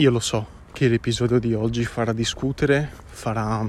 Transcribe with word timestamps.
Io 0.00 0.10
lo 0.10 0.18
so 0.18 0.46
che 0.72 0.88
l'episodio 0.88 1.38
di 1.38 1.52
oggi 1.52 1.84
farà 1.84 2.14
discutere, 2.14 2.90
farà, 3.04 3.68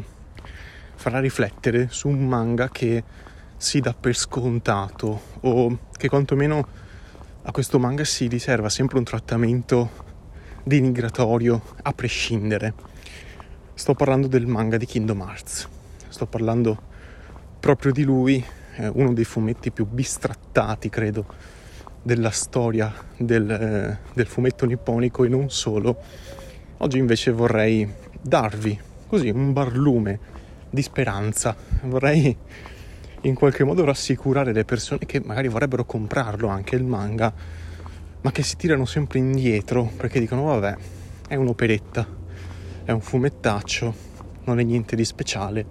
farà 0.95 1.19
riflettere 1.19 1.89
su 1.89 2.07
un 2.07 2.25
manga 2.25 2.69
che 2.69 3.03
si 3.57 3.81
dà 3.81 3.93
per 3.93 4.15
scontato 4.15 5.21
o 5.41 5.77
che 5.91 6.07
quantomeno 6.07 6.65
a 7.41 7.51
questo 7.51 7.79
manga 7.79 8.05
si 8.05 8.27
riserva 8.27 8.69
sempre 8.69 8.97
un 8.97 9.03
trattamento 9.03 9.89
denigratorio 10.63 11.61
a 11.81 11.91
prescindere. 11.91 12.75
Sto 13.73 13.93
parlando 13.93 14.27
del 14.27 14.47
manga 14.47 14.77
di 14.77 14.85
Kingdom 14.85 15.19
Hearts, 15.19 15.67
sto 16.07 16.27
parlando 16.27 16.81
proprio 17.59 17.91
di 17.91 18.03
lui, 18.03 18.41
uno 18.77 19.11
dei 19.11 19.25
fumetti 19.25 19.69
più 19.69 19.85
bistrattati, 19.85 20.87
credo, 20.87 21.25
della 22.01 22.31
storia 22.31 22.93
del, 23.17 23.49
eh, 23.49 23.97
del 24.13 24.25
fumetto 24.25 24.65
nipponico 24.65 25.23
e 25.23 25.29
non 25.29 25.49
solo, 25.49 25.97
oggi 26.77 26.97
invece 26.97 27.31
vorrei 27.31 27.87
darvi 28.21 28.79
così 29.07 29.29
un 29.29 29.53
barlume 29.53 30.19
di 30.69 30.81
speranza. 30.81 31.55
Vorrei 31.83 32.35
in 33.21 33.35
qualche 33.35 33.63
modo 33.63 33.83
rassicurare 33.83 34.53
le 34.53 34.65
persone 34.65 35.05
che 35.05 35.21
magari 35.23 35.47
vorrebbero 35.47 35.85
comprarlo 35.85 36.47
anche 36.47 36.75
il 36.75 36.83
manga, 36.83 37.33
ma 38.21 38.31
che 38.31 38.43
si 38.43 38.55
tirano 38.55 38.85
sempre 38.85 39.19
indietro 39.19 39.91
perché 39.95 40.19
dicono 40.19 40.43
vabbè, 40.43 40.77
è 41.27 41.35
un'operetta, 41.35 42.07
è 42.83 42.91
un 42.91 43.01
fumettaccio, 43.01 43.93
non 44.45 44.59
è 44.59 44.63
niente 44.63 44.95
di 44.95 45.05
speciale, 45.05 45.65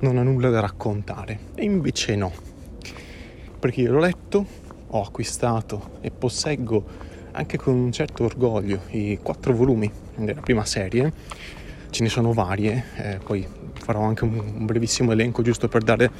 non 0.00 0.18
ha 0.18 0.22
nulla 0.22 0.50
da 0.50 0.60
raccontare. 0.60 1.38
E 1.54 1.64
invece 1.64 2.14
no, 2.14 2.32
perché 3.58 3.80
io 3.80 3.92
l'ho 3.92 3.98
letto, 3.98 4.46
ho 4.90 5.02
acquistato 5.02 5.98
e 6.00 6.10
posseggo 6.10 6.84
anche 7.32 7.56
con 7.56 7.74
un 7.74 7.92
certo 7.92 8.24
orgoglio 8.24 8.82
i 8.90 9.18
quattro 9.22 9.54
volumi 9.54 9.90
della 10.16 10.40
prima 10.40 10.64
serie. 10.64 11.12
Ce 11.90 12.02
ne 12.02 12.08
sono 12.08 12.32
varie, 12.32 12.84
eh, 12.96 13.18
poi 13.24 13.46
farò 13.72 14.02
anche 14.02 14.24
un 14.24 14.66
brevissimo 14.66 15.12
elenco 15.12 15.42
giusto 15.42 15.68
per 15.68 15.82
dare 15.82 16.10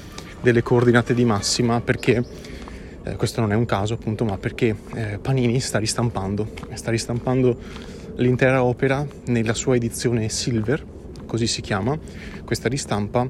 delle 0.41 0.63
coordinate 0.63 1.13
di 1.13 1.25
massima 1.25 1.81
perché 1.81 2.25
eh, 3.03 3.17
questo 3.17 3.41
non 3.41 3.53
è 3.53 3.55
un 3.55 3.67
caso 3.67 3.95
appunto, 3.95 4.25
ma 4.25 4.39
perché 4.39 4.75
eh, 4.95 5.19
Panini 5.19 5.61
sta 5.61 5.79
ristampando, 5.79 6.49
sta 6.75 6.91
ristampando 6.91 7.59
l'intera 8.17 8.65
opera 8.65 9.07
nella 9.27 9.55
sua 9.55 9.77
edizione 9.77 10.29
Silver, 10.29 10.85
così 11.27 11.47
si 11.47 11.61
chiama, 11.61 11.99
questa 12.45 12.69
ristampa 12.69 13.29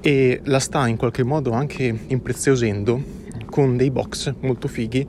e 0.00 0.40
la 0.44 0.60
sta 0.60 0.86
in 0.86 0.96
qualche 0.96 1.24
modo 1.24 1.52
anche 1.52 1.98
impreziosendo 2.06 3.17
con 3.50 3.76
dei 3.76 3.90
box 3.90 4.34
molto 4.40 4.68
fighi 4.68 5.06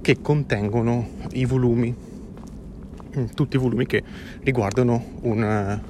che 0.00 0.20
contengono 0.20 1.08
i 1.32 1.44
volumi, 1.44 1.94
tutti 3.34 3.56
i 3.56 3.58
volumi 3.58 3.86
che 3.86 4.02
riguardano 4.40 5.18
una, 5.22 5.80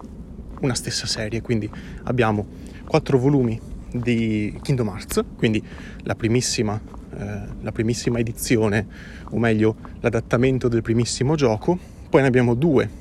una 0.61 0.75
stessa 0.75 1.07
serie. 1.07 1.41
Quindi 1.41 1.69
abbiamo 2.05 2.47
quattro 2.87 3.19
volumi 3.19 3.59
di 3.91 4.59
Kingdom 4.63 4.89
Hearts, 4.89 5.23
quindi 5.37 5.63
la 6.03 6.15
primissima, 6.15 6.81
eh, 7.17 7.41
la 7.61 7.73
primissima 7.73 8.19
edizione, 8.19 8.87
o 9.31 9.39
meglio 9.39 9.77
l'adattamento 10.01 10.69
del 10.69 10.83
primissimo 10.83 11.35
gioco, 11.35 11.79
poi 12.09 12.21
ne 12.21 12.27
abbiamo 12.27 12.55
due 12.55 13.01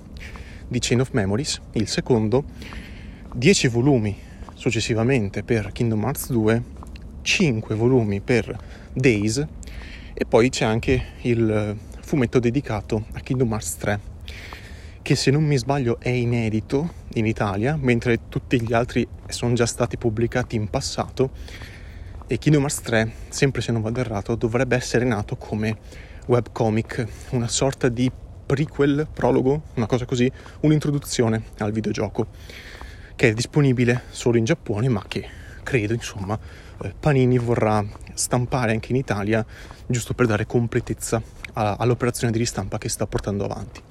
di 0.67 0.80
Chain 0.80 1.02
of 1.02 1.12
Memories, 1.12 1.59
il 1.73 1.88
secondo, 1.88 2.45
dieci 3.34 3.67
volumi 3.67 4.16
successivamente 4.53 5.44
per 5.44 5.72
Kingdom 5.72 6.03
Hearts 6.03 6.31
2, 6.31 6.64
5 7.22 7.76
volumi 7.76 8.20
per 8.20 8.58
Days 8.94 9.46
e 10.14 10.26
poi 10.26 10.50
c'è 10.50 10.66
anche 10.66 11.04
il 11.22 11.78
fumetto 12.02 12.40
dedicato 12.40 13.06
a 13.14 13.20
Kingdom 13.20 13.52
Hearts 13.52 13.76
3 13.78 14.00
che 15.02 15.16
se 15.16 15.32
non 15.32 15.44
mi 15.44 15.58
sbaglio 15.58 16.00
è 16.00 16.10
inedito 16.10 16.94
in 17.14 17.26
Italia 17.26 17.78
mentre 17.80 18.30
tutti 18.30 18.62
gli 18.62 18.74
altri 18.74 19.08
sono 19.28 19.54
già 19.54 19.66
stati 19.66 19.98
pubblicati 19.98 20.56
in 20.56 20.70
passato. 20.70 21.32
E 22.28 22.38
Kingdom 22.38 22.64
Hearts 22.64 22.81
3 22.81 23.12
sempre 23.30 23.62
se 23.62 23.72
non 23.72 23.81
vado 23.81 24.00
errato 24.00 24.36
dovrebbe 24.36 24.76
essere 24.76 25.06
nato 25.06 25.36
come 25.36 25.78
webcomic 26.28 27.08
una 27.31 27.48
sorta 27.48 27.90
di 27.90 28.12
prequel, 28.46 29.08
prologo, 29.12 29.64
una 29.76 29.86
cosa 29.86 30.06
così, 30.06 30.31
un'introduzione 30.62 31.44
al 31.58 31.72
videogioco 31.72 32.28
che 33.16 33.30
è 33.30 33.34
disponibile 33.34 34.04
solo 34.10 34.38
in 34.38 34.46
Giappone 34.46 34.88
ma 34.88 35.04
che 35.08 35.28
credo 35.64 35.94
insomma 35.94 36.40
Panini 37.00 37.38
vorrà 37.38 37.84
stampare 38.14 38.72
anche 38.72 38.92
in 38.92 38.97
Italia 38.97 39.46
giusto 39.86 40.14
per 40.14 40.25
dare 40.25 40.46
completezza 40.46 41.22
all'operazione 41.53 42.31
di 42.31 42.40
ristampa 42.40 42.78
che 42.78 42.90
sta 42.90 43.06
portando 43.06 43.46
avanti. 43.46 43.81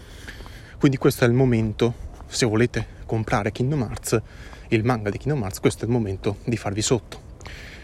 Quindi 0.78 0.96
questo 0.96 1.24
è 1.24 1.28
il 1.28 1.34
momento, 1.34 1.94
se 2.26 2.46
volete 2.46 2.86
comprare 3.06 3.52
Kingdom 3.52 3.82
Hearts, 3.82 4.20
il 4.68 4.84
manga 4.84 5.10
di 5.10 5.18
Kingdom 5.18 5.42
Hearts, 5.42 5.60
questo 5.60 5.84
è 5.84 5.86
il 5.86 5.92
momento 5.92 6.36
di 6.44 6.56
farvi 6.56 6.82
sotto. 6.82 7.28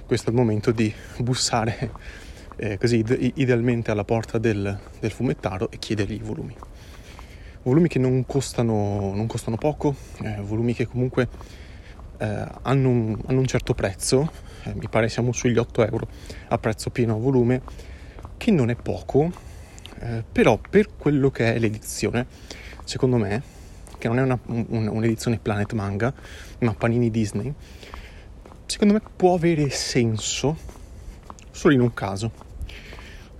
Questo 0.07 0.29
è 0.29 0.31
il 0.31 0.37
momento 0.37 0.71
di 0.71 0.93
bussare 1.19 1.91
eh, 2.57 2.79
così 2.79 3.05
idealmente 3.35 3.91
alla 3.91 4.05
porta 4.05 4.39
del, 4.39 4.79
del 4.99 5.11
fumettaro 5.11 5.71
e 5.71 5.79
chiedergli 5.79 6.15
i 6.15 6.23
volumi. 6.23 6.57
Volumi 7.63 7.89
che 7.89 7.99
non 7.99 8.25
costano, 8.25 9.13
non 9.15 9.27
costano 9.27 9.57
poco, 9.57 9.95
eh, 10.23 10.41
volumi 10.41 10.73
che 10.73 10.87
comunque 10.87 11.29
eh, 12.19 12.47
hanno, 12.63 12.89
un, 12.89 13.19
hanno, 13.27 13.41
un, 13.41 13.47
certo 13.47 13.75
prezzo, 13.75 14.31
eh, 14.67 14.75
mi 14.75 14.89
pare 14.89 15.09
siamo 15.09 15.33
sugli 15.33 15.57
8 15.57 15.87
euro 15.87 16.09
a 16.49 16.59
prezzo 16.59 16.91
pieno 16.91 17.15
a 17.15 17.19
volume, 17.19 17.63
che 18.37 18.51
non 18.51 18.71
è 18.71 18.75
poco, 18.75 19.33
eh, 20.01 20.25
però 20.31 20.59
per 20.59 20.97
quello 20.97 21.31
che 21.31 21.55
è 21.55 21.59
l'edizione, 21.59 22.27
secondo 22.85 23.17
me, 23.17 23.43
che 23.99 24.09
non 24.09 24.19
è 24.19 24.23
una, 24.23 24.39
un, 24.47 24.89
un'edizione 24.89 25.39
Planet 25.39 25.73
Manga, 25.73 26.13
ma 26.61 26.75
Panini 26.75 27.11
Disney, 27.11 27.53
secondo 28.67 28.95
me 28.95 29.01
può 29.15 29.35
avere 29.35 29.71
senso 29.71 30.57
solo 31.51 31.75
in 31.75 31.81
un 31.81 31.95
caso. 31.95 32.45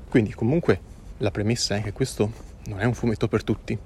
Quindi 0.09 0.33
comunque 0.33 0.81
la 1.19 1.31
premessa 1.31 1.77
è 1.77 1.83
che 1.83 1.93
questo 1.93 2.33
non 2.67 2.81
è 2.81 2.85
un 2.85 2.95
fumetto 2.95 3.29
per 3.29 3.45
tutti 3.45 3.79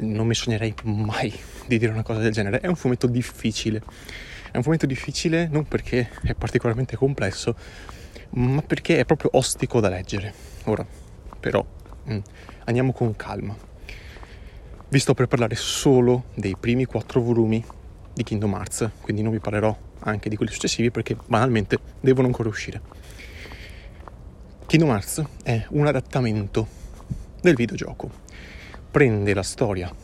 non 0.00 0.26
mi 0.26 0.34
sognerei 0.34 0.74
mai 0.84 1.32
di 1.66 1.78
dire 1.78 1.92
una 1.92 2.02
cosa 2.02 2.20
del 2.20 2.32
genere. 2.32 2.60
È 2.60 2.66
un 2.66 2.76
fumetto 2.76 3.06
difficile. 3.06 3.82
È 4.50 4.56
un 4.56 4.62
fumetto 4.62 4.86
difficile 4.86 5.48
non 5.50 5.66
perché 5.66 6.08
è 6.22 6.34
particolarmente 6.34 6.96
complesso, 6.96 7.56
ma 8.30 8.62
perché 8.62 8.98
è 8.98 9.04
proprio 9.04 9.30
ostico 9.34 9.80
da 9.80 9.88
leggere. 9.88 10.32
Ora, 10.64 10.86
però, 11.38 11.64
mm, 12.10 12.18
andiamo 12.64 12.92
con 12.92 13.14
calma. 13.16 13.56
Vi 14.88 14.98
sto 14.98 15.14
per 15.14 15.26
parlare 15.26 15.54
solo 15.54 16.24
dei 16.34 16.56
primi 16.58 16.84
quattro 16.84 17.20
volumi 17.20 17.64
di 18.14 18.22
Kingdom 18.22 18.54
Hearts, 18.54 18.90
quindi 19.00 19.22
non 19.22 19.32
vi 19.32 19.38
parlerò 19.38 19.76
anche 20.00 20.28
di 20.28 20.36
quelli 20.36 20.52
successivi 20.52 20.90
perché 20.90 21.16
banalmente 21.26 21.78
devono 22.00 22.26
ancora 22.26 22.48
uscire. 22.48 22.80
Kingdom 24.66 24.90
Hearts 24.90 25.24
è 25.42 25.66
un 25.70 25.86
adattamento 25.86 26.66
del 27.40 27.54
videogioco 27.54 28.26
prende 28.90 29.34
la 29.34 29.42
storia 29.42 29.94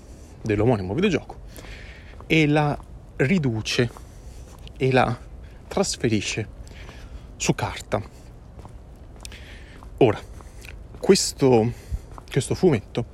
dell'omonimo 0.42 0.94
videogioco 0.94 1.40
e 2.26 2.46
la 2.46 2.78
riduce 3.16 3.90
e 4.76 4.92
la 4.92 5.16
trasferisce 5.68 6.48
su 7.36 7.54
carta. 7.54 8.02
Ora, 9.98 10.20
questo, 10.98 11.72
questo 12.30 12.54
fumetto, 12.54 13.06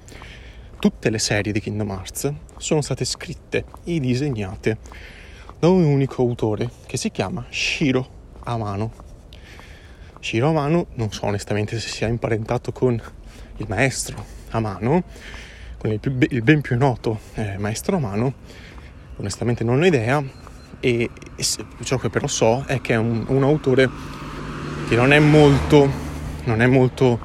tutte 0.78 1.10
le 1.10 1.19
serie 1.19 1.53
di 1.53 1.60
Kingdom 1.60 1.91
Hearts 1.91 2.32
sono 2.56 2.81
state 2.81 3.04
scritte 3.04 3.65
e 3.84 4.00
disegnate 4.00 4.78
da 5.59 5.69
un 5.69 5.84
unico 5.84 6.22
autore 6.22 6.70
che 6.87 6.97
si 6.97 7.10
chiama 7.10 7.44
Shiro 7.50 8.09
Amano. 8.44 8.93
Shiro 10.20 10.49
Amano 10.49 10.87
non 10.94 11.12
so 11.12 11.26
onestamente 11.26 11.78
se 11.78 11.88
sia 11.88 12.09
imparentato 12.09 12.72
con 12.72 13.00
il 13.56 13.66
maestro 13.69 14.25
Amano, 14.50 15.04
con 15.76 15.93
il, 15.93 16.00
più, 16.00 16.16
il 16.19 16.43
ben 16.43 16.60
più 16.60 16.76
noto 16.76 17.20
eh, 17.34 17.58
maestro 17.58 17.96
romano, 17.96 18.34
onestamente 19.17 19.64
non 19.64 19.81
ho 19.81 19.87
idea, 19.87 20.23
e, 20.81 21.11
e 21.37 21.44
ciò 21.82 21.99
che 21.99 22.11
però 22.11 22.27
so 22.27 22.65
è 22.67 22.81
che 22.81 22.94
è 22.94 22.97
un, 22.97 23.25
un 23.29 23.43
autore 23.43 23.88
che 24.88 24.97
non 24.97 25.12
è 25.12 25.19
molto, 25.19 25.88
non 26.44 26.61
è 26.61 26.67
molto 26.67 27.19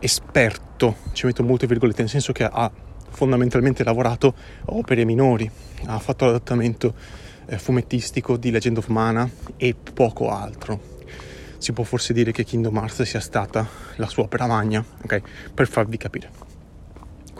esperto, 0.00 0.96
ci 1.12 1.26
metto 1.26 1.42
molte 1.42 1.66
virgolette, 1.66 2.00
nel 2.00 2.10
senso 2.10 2.32
che 2.32 2.44
ha 2.44 2.70
fondamentalmente 3.10 3.84
lavorato 3.84 4.34
opere 4.66 5.04
minori, 5.04 5.48
ha 5.86 5.98
fatto 5.98 6.24
l'adattamento 6.24 6.94
eh, 7.46 7.58
fumettistico 7.58 8.36
di 8.36 8.50
Legend 8.50 8.78
of 8.78 8.88
Mana 8.88 9.28
e 9.56 9.74
poco 9.74 10.30
altro. 10.30 10.90
Si 11.58 11.72
può 11.72 11.84
forse 11.84 12.12
dire 12.12 12.32
che 12.32 12.42
Kingdom 12.42 12.76
Hearts 12.76 13.02
sia 13.02 13.20
stata 13.20 13.68
la 13.96 14.08
sua 14.08 14.24
opera 14.24 14.46
magna, 14.46 14.84
ok? 15.04 15.22
Per 15.54 15.68
farvi 15.68 15.96
capire 15.96 16.50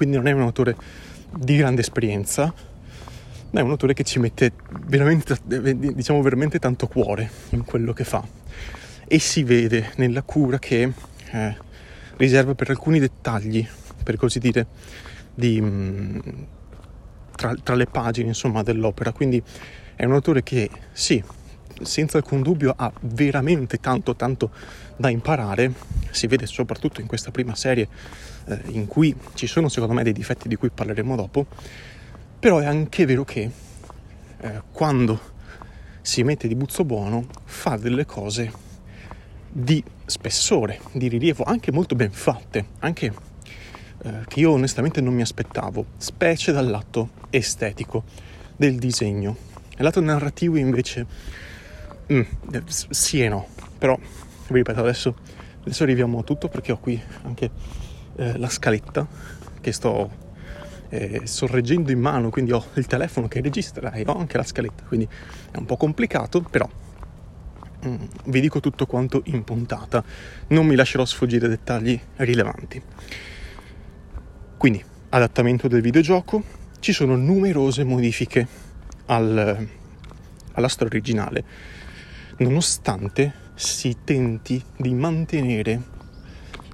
quindi 0.02 0.16
non 0.16 0.26
è 0.26 0.32
un 0.32 0.42
autore 0.42 0.76
di 1.34 1.56
grande 1.56 1.80
esperienza, 1.80 2.52
è 3.60 3.60
un 3.60 3.70
autore 3.70 3.92
che 3.92 4.02
ci 4.02 4.18
mette 4.18 4.52
veramente, 4.86 5.36
diciamo, 5.44 6.22
veramente 6.22 6.58
tanto 6.58 6.86
cuore 6.86 7.30
in 7.50 7.64
quello 7.64 7.92
che 7.92 8.04
fa. 8.04 8.26
E 9.06 9.18
si 9.18 9.42
vede 9.42 9.92
nella 9.96 10.22
cura 10.22 10.58
che 10.58 10.90
eh, 11.32 11.56
riserva 12.16 12.54
per 12.54 12.70
alcuni 12.70 12.98
dettagli, 12.98 13.66
per 14.02 14.16
così 14.16 14.38
dire, 14.38 14.66
di, 15.34 15.60
mm, 15.60 16.18
tra, 17.36 17.54
tra 17.62 17.74
le 17.74 17.86
pagine 17.86 18.28
insomma, 18.28 18.62
dell'opera, 18.62 19.12
quindi 19.12 19.42
è 19.96 20.04
un 20.06 20.12
autore 20.12 20.42
che 20.42 20.70
sì, 20.92 21.22
senza 21.82 22.18
alcun 22.18 22.42
dubbio 22.42 22.72
ha 22.74 22.90
veramente 23.00 23.78
tanto 23.78 24.14
tanto 24.16 24.50
da 24.96 25.10
imparare, 25.10 25.72
si 26.10 26.26
vede 26.26 26.46
soprattutto 26.46 27.00
in 27.00 27.06
questa 27.06 27.30
prima 27.30 27.54
serie 27.54 27.88
eh, 28.46 28.60
in 28.68 28.86
cui 28.86 29.14
ci 29.34 29.46
sono 29.46 29.68
secondo 29.68 29.94
me 29.94 30.02
dei 30.02 30.12
difetti 30.12 30.48
di 30.48 30.56
cui 30.56 30.70
parleremo 30.70 31.16
dopo, 31.16 31.46
però 32.42 32.58
è 32.58 32.66
anche 32.66 33.06
vero 33.06 33.22
che 33.22 33.48
eh, 34.40 34.62
quando 34.72 35.30
si 36.00 36.24
mette 36.24 36.48
di 36.48 36.56
buzzo 36.56 36.84
buono 36.84 37.26
fa 37.44 37.76
delle 37.76 38.04
cose 38.04 38.50
di 39.48 39.80
spessore, 40.06 40.80
di 40.90 41.06
rilievo, 41.06 41.44
anche 41.44 41.70
molto 41.70 41.94
ben 41.94 42.10
fatte, 42.10 42.64
anche 42.80 43.14
eh, 44.02 44.12
che 44.26 44.40
io 44.40 44.50
onestamente 44.50 45.00
non 45.00 45.14
mi 45.14 45.22
aspettavo, 45.22 45.84
specie 45.98 46.50
dal 46.50 46.68
lato 46.68 47.10
estetico 47.30 48.02
del 48.56 48.76
disegno. 48.76 49.36
Il 49.76 49.84
lato 49.84 50.00
narrativo 50.00 50.56
invece 50.56 51.06
mm, 52.12 52.22
sì 52.66 53.22
e 53.22 53.28
no, 53.28 53.46
però 53.78 53.96
vi 54.48 54.54
ripeto 54.54 54.80
adesso, 54.80 55.14
adesso 55.60 55.84
arriviamo 55.84 56.18
a 56.18 56.22
tutto 56.24 56.48
perché 56.48 56.72
ho 56.72 56.78
qui 56.80 57.00
anche 57.22 57.50
eh, 58.16 58.36
la 58.36 58.48
scaletta 58.48 59.06
che 59.60 59.70
sto 59.70 60.21
eh, 60.92 61.22
sorreggendo 61.24 61.90
in 61.90 62.00
mano, 62.00 62.28
quindi 62.28 62.52
ho 62.52 62.62
il 62.74 62.86
telefono 62.86 63.26
che 63.26 63.40
registra 63.40 63.92
e 63.92 64.04
ho 64.06 64.14
anche 64.14 64.36
la 64.36 64.42
scaletta, 64.42 64.84
quindi 64.86 65.08
è 65.50 65.56
un 65.56 65.64
po' 65.64 65.78
complicato, 65.78 66.42
però 66.42 66.68
mm, 67.86 67.94
vi 68.26 68.40
dico 68.40 68.60
tutto 68.60 68.84
quanto 68.84 69.22
in 69.26 69.42
puntata, 69.42 70.04
non 70.48 70.66
mi 70.66 70.74
lascerò 70.74 71.06
sfuggire 71.06 71.48
dettagli 71.48 71.98
rilevanti. 72.16 72.82
Quindi, 74.58 74.84
adattamento 75.08 75.66
del 75.66 75.80
videogioco, 75.80 76.42
ci 76.78 76.92
sono 76.92 77.16
numerose 77.16 77.84
modifiche 77.84 78.46
al, 79.06 79.66
alla 80.52 80.68
storia 80.68 80.92
originale, 80.92 81.44
nonostante 82.38 83.32
si 83.54 83.96
tenti 84.04 84.62
di 84.76 84.92
mantenere 84.92 85.80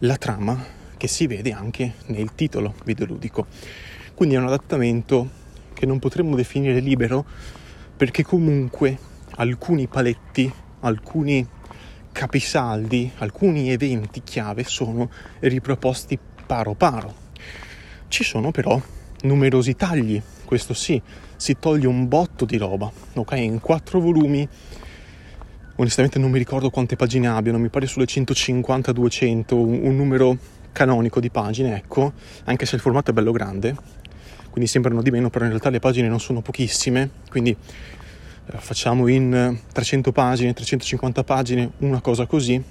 la 0.00 0.16
trama 0.16 0.76
che 0.96 1.06
si 1.06 1.28
vede 1.28 1.52
anche 1.52 1.94
nel 2.06 2.34
titolo 2.34 2.74
videoludico. 2.84 3.46
Quindi 4.18 4.34
è 4.34 4.40
un 4.40 4.46
adattamento 4.46 5.30
che 5.72 5.86
non 5.86 6.00
potremmo 6.00 6.34
definire 6.34 6.80
libero 6.80 7.24
perché 7.96 8.24
comunque 8.24 8.98
alcuni 9.36 9.86
paletti, 9.86 10.52
alcuni 10.80 11.46
capisaldi, 12.10 13.12
alcuni 13.18 13.70
eventi 13.70 14.24
chiave 14.24 14.64
sono 14.64 15.08
riproposti 15.38 16.18
paro 16.44 16.74
paro. 16.74 17.14
Ci 18.08 18.24
sono 18.24 18.50
però 18.50 18.82
numerosi 19.22 19.76
tagli, 19.76 20.20
questo 20.44 20.74
sì, 20.74 21.00
si 21.36 21.56
toglie 21.60 21.86
un 21.86 22.08
botto 22.08 22.44
di 22.44 22.56
roba, 22.56 22.90
ok? 23.14 23.32
In 23.36 23.60
quattro 23.60 24.00
volumi, 24.00 24.48
onestamente 25.76 26.18
non 26.18 26.32
mi 26.32 26.38
ricordo 26.38 26.70
quante 26.70 26.96
pagine 26.96 27.28
abbiano, 27.28 27.58
mi 27.58 27.68
pare 27.68 27.86
sulle 27.86 28.06
150-200, 28.06 29.54
un, 29.54 29.94
numero 29.94 30.36
canonico 30.72 31.20
di 31.20 31.30
pagine, 31.30 31.76
ecco, 31.76 32.12
anche 32.46 32.66
se 32.66 32.74
il 32.74 32.80
formato 32.80 33.12
è 33.12 33.14
bello 33.14 33.30
grande, 33.30 33.76
quindi 34.50 34.68
sembrano 34.68 35.02
di 35.02 35.10
meno, 35.10 35.30
però 35.30 35.44
in 35.44 35.50
realtà 35.50 35.70
le 35.70 35.78
pagine 35.78 36.08
non 36.08 36.20
sono 36.20 36.40
pochissime, 36.40 37.10
quindi 37.30 37.50
eh, 37.50 38.56
facciamo 38.58 39.06
in 39.08 39.58
300 39.72 40.12
pagine, 40.12 40.52
350 40.52 41.24
pagine, 41.24 41.70
una 41.78 42.00
cosa 42.00 42.26
così, 42.26 42.62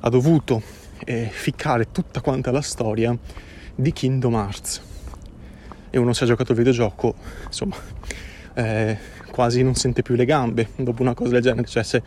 ha 0.00 0.08
dovuto 0.08 0.62
eh, 1.04 1.28
ficcare 1.30 1.90
tutta 1.90 2.20
quanta 2.20 2.50
la 2.50 2.60
storia 2.60 3.16
di 3.74 3.92
Kingdom 3.92 4.34
Hearts. 4.34 4.82
E 5.90 5.98
uno 5.98 6.12
si 6.12 6.24
è 6.24 6.26
giocato 6.26 6.52
il 6.52 6.58
videogioco, 6.58 7.14
insomma, 7.46 7.76
eh, 8.54 8.98
quasi 9.30 9.62
non 9.62 9.74
sente 9.74 10.02
più 10.02 10.14
le 10.14 10.24
gambe 10.24 10.68
dopo 10.76 11.02
una 11.02 11.14
cosa 11.14 11.32
del 11.32 11.42
genere, 11.42 11.66
cioè 11.66 11.82
se, 11.82 12.02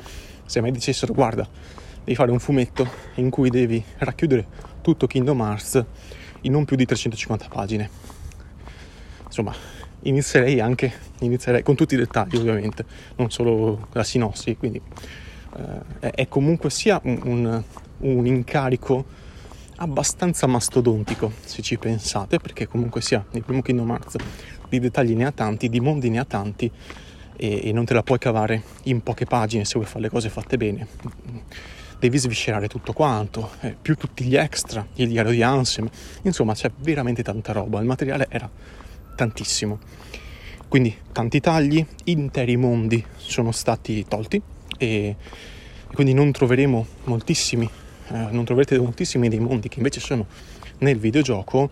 se 0.46 0.62
me 0.62 0.72
dicessero 0.72 1.14
guarda, 1.14 1.48
devi 2.04 2.16
fare 2.16 2.32
un 2.32 2.40
fumetto 2.40 2.88
in 3.16 3.30
cui 3.30 3.50
devi 3.50 3.84
racchiudere 3.98 4.46
tutto 4.82 5.08
Kingdom 5.08 5.40
Hearts 5.42 5.84
in 6.42 6.52
non 6.52 6.66
più 6.66 6.76
di 6.76 6.86
350 6.86 7.48
pagine 7.50 7.90
insomma, 9.36 9.54
inizierei 10.04 10.62
anche, 10.62 10.94
inizierei 11.20 11.62
con 11.62 11.76
tutti 11.76 11.96
i 11.96 11.98
dettagli 11.98 12.38
ovviamente, 12.38 12.86
non 13.18 13.30
solo 13.30 13.88
la 13.92 14.04
sinossi, 14.04 14.56
quindi 14.56 14.82
eh, 16.02 16.12
è 16.12 16.28
comunque 16.30 16.70
sia 16.70 17.02
un, 17.04 17.62
un, 17.98 18.26
incarico 18.26 19.24
abbastanza 19.78 20.48
mastodontico 20.48 21.34
se 21.44 21.62
ci 21.62 21.78
pensate, 21.78 22.40
perché 22.40 22.66
comunque 22.66 23.02
sia 23.02 23.26
nel 23.32 23.44
primo 23.44 23.62
Kingdom 23.62 23.90
Hearts 23.90 24.16
di 24.70 24.80
dettagli 24.80 25.14
ne 25.16 25.26
ha 25.26 25.32
tanti, 25.32 25.68
di 25.68 25.82
mondi 25.82 26.10
ne 26.10 26.20
ha 26.20 26.26
tanti 26.26 26.72
e, 27.36 27.68
e 27.68 27.72
non 27.74 27.84
te 27.84 27.94
la 27.94 28.04
puoi 28.04 28.18
cavare 28.18 28.64
in 28.84 29.02
poche 29.02 29.26
pagine 29.26 29.66
se 29.66 29.74
vuoi 29.76 29.86
fare 29.86 30.02
le 30.02 30.10
cose 30.10 30.30
fatte 30.30 30.56
bene. 30.56 30.88
Devi 32.00 32.18
sviscerare 32.18 32.68
tutto 32.68 32.94
quanto, 32.94 33.52
eh, 33.62 33.76
più 33.82 33.96
tutti 33.96 34.24
gli 34.24 34.36
extra, 34.36 34.86
il 34.96 35.10
diario 35.10 35.32
di 35.32 35.42
Ansem, 35.42 35.90
insomma 36.22 36.54
c'è 36.54 36.72
veramente 36.78 37.24
tanta 37.24 37.52
roba, 37.52 37.80
il 37.80 37.86
materiale 37.86 38.28
era 38.30 38.50
tantissimo. 39.16 39.80
Quindi 40.68 40.96
tanti 41.12 41.40
tagli, 41.40 41.86
interi 42.06 42.58
mondi 42.58 43.04
sono 43.16 43.52
stati 43.52 44.06
tolti 44.08 44.42
e 44.78 45.16
quindi 45.94 46.14
non 46.14 46.32
troveremo 46.32 46.86
moltissimi, 47.06 47.70
eh, 48.10 48.28
non 48.32 48.44
troverete 48.44 48.78
moltissimi 48.78 49.30
dei 49.30 49.40
mondi 49.40 49.70
che 49.70 49.78
invece 49.78 50.00
sono 50.00 50.26
nel 50.80 50.98
videogioco, 50.98 51.70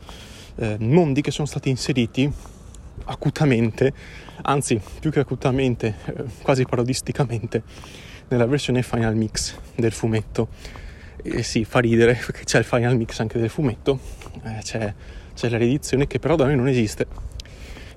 eh, 0.56 0.78
mondi 0.80 1.22
che 1.22 1.32
sono 1.32 1.48
stati 1.48 1.70
inseriti 1.70 2.32
acutamente, 3.06 3.94
anzi 4.44 4.80
più 5.00 5.12
che 5.12 5.20
acutamente, 5.20 5.96
eh, 6.06 6.24
quasi 6.42 6.64
parodisticamente, 6.66 7.64
nella 8.30 8.46
versione 8.46 8.84
Final 8.84 9.16
Mix 9.16 9.58
del 9.76 9.92
fumetto. 9.92 10.48
E 11.22 11.44
sì, 11.44 11.66
fa 11.66 11.80
ridere 11.80 12.14
perché 12.26 12.44
c'è 12.44 12.60
il 12.60 12.66
Final 12.66 12.96
Mix 12.96 13.20
anche 13.20 13.40
del 13.40 13.50
fumetto, 13.50 14.00
eh, 14.44 14.60
c'è, 14.62 14.94
c'è 15.34 15.50
la 15.50 15.58
riedizione 15.58 16.08
che 16.08 16.20
però 16.20 16.36
da 16.36 16.46
noi 16.46 16.56
non 16.56 16.68
esiste 16.68 17.32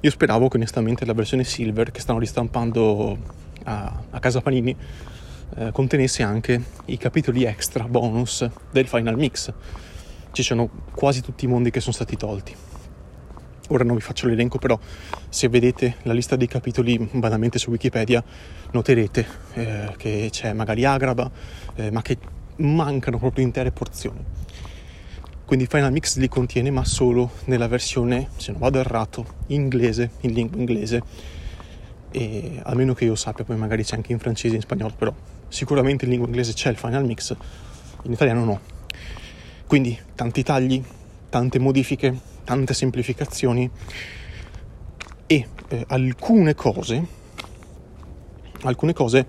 io 0.06 0.12
speravo 0.12 0.46
che 0.46 0.56
onestamente 0.56 1.04
la 1.04 1.14
versione 1.14 1.42
Silver 1.42 1.90
che 1.90 2.00
stanno 2.00 2.20
ristampando 2.20 3.18
a, 3.64 4.02
a 4.10 4.20
casa 4.20 4.40
Panini 4.40 4.74
eh, 5.56 5.72
contenesse 5.72 6.22
anche 6.22 6.62
i 6.84 6.96
capitoli 6.96 7.42
extra 7.42 7.88
bonus 7.88 8.48
del 8.70 8.86
Final 8.86 9.16
Mix. 9.16 9.52
Ci 10.30 10.42
sono 10.44 10.70
quasi 10.92 11.22
tutti 11.22 11.44
i 11.46 11.48
mondi 11.48 11.70
che 11.70 11.80
sono 11.80 11.92
stati 11.92 12.16
tolti. 12.16 12.54
Ora 13.70 13.82
non 13.82 13.96
vi 13.96 14.00
faccio 14.00 14.28
l'elenco, 14.28 14.58
però 14.58 14.78
se 15.28 15.48
vedete 15.48 15.96
la 16.02 16.12
lista 16.12 16.36
dei 16.36 16.46
capitoli 16.46 16.96
banalmente 17.10 17.58
su 17.58 17.70
Wikipedia 17.70 18.22
noterete 18.70 19.26
eh, 19.54 19.94
che 19.96 20.28
c'è 20.30 20.52
magari 20.52 20.84
Agraba, 20.84 21.28
eh, 21.75 21.90
ma 21.90 22.00
che 22.02 22.16
mancano 22.58 23.18
proprio 23.18 23.44
intere 23.44 23.72
porzioni. 23.72 24.25
Quindi 25.46 25.66
Final 25.66 25.92
Mix 25.92 26.16
li 26.16 26.28
contiene 26.28 26.72
ma 26.72 26.84
solo 26.84 27.30
nella 27.44 27.68
versione, 27.68 28.30
se 28.36 28.50
non 28.50 28.60
vado 28.60 28.80
errato, 28.80 29.24
inglese, 29.46 30.10
in 30.22 30.32
lingua 30.32 30.58
inglese 30.58 31.02
e 32.10 32.60
almeno 32.64 32.94
che 32.94 33.04
io 33.04 33.14
sappia, 33.14 33.44
poi 33.44 33.56
magari 33.56 33.84
c'è 33.84 33.94
anche 33.94 34.10
in 34.10 34.18
francese 34.18 34.54
e 34.54 34.56
in 34.56 34.62
spagnolo, 34.62 34.94
però 34.98 35.14
sicuramente 35.46 36.04
in 36.04 36.10
lingua 36.10 36.26
inglese 36.26 36.52
c'è 36.52 36.68
il 36.70 36.76
Final 36.76 37.04
Mix, 37.04 37.36
in 38.02 38.12
italiano 38.12 38.44
no. 38.44 38.60
Quindi 39.68 39.96
tanti 40.16 40.42
tagli, 40.42 40.82
tante 41.28 41.60
modifiche, 41.60 42.18
tante 42.42 42.74
semplificazioni 42.74 43.70
e 45.26 45.48
eh, 45.68 45.84
alcune 45.86 46.54
cose, 46.54 47.06
alcune 48.62 48.92
cose, 48.92 49.26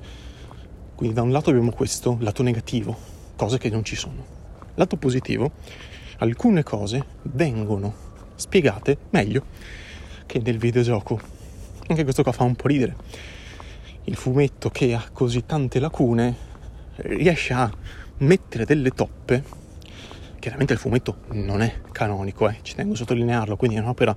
quindi 0.95 1.13
da 1.13 1.21
un 1.21 1.31
lato 1.31 1.51
abbiamo 1.51 1.71
questo, 1.71 2.17
lato 2.21 2.41
negativo, 2.41 2.97
cose 3.35 3.59
che 3.59 3.69
non 3.69 3.83
ci 3.83 3.95
sono. 3.95 4.35
Lato 4.73 4.97
positivo, 4.97 5.51
alcune 6.17 6.63
cose 6.63 7.03
vengono 7.23 8.05
spiegate 8.35 8.97
meglio 9.09 9.43
che 10.25 10.39
nel 10.39 10.57
videogioco. 10.57 11.19
Anche 11.87 12.03
questo 12.03 12.23
qua 12.23 12.31
fa 12.31 12.43
un 12.43 12.55
po' 12.55 12.67
ridere. 12.67 12.95
Il 14.03 14.15
fumetto 14.15 14.69
che 14.69 14.93
ha 14.93 15.09
così 15.11 15.45
tante 15.45 15.79
lacune 15.79 16.35
riesce 16.97 17.53
a 17.53 17.71
mettere 18.17 18.65
delle 18.65 18.91
toppe. 18.91 19.43
Chiaramente 20.39 20.73
il 20.73 20.79
fumetto 20.79 21.17
non 21.31 21.61
è 21.61 21.81
canonico, 21.91 22.47
eh, 22.47 22.59
ci 22.61 22.75
tengo 22.75 22.93
a 22.93 22.97
sottolinearlo, 22.97 23.57
quindi 23.57 23.77
è 23.77 23.79
un'opera 23.79 24.15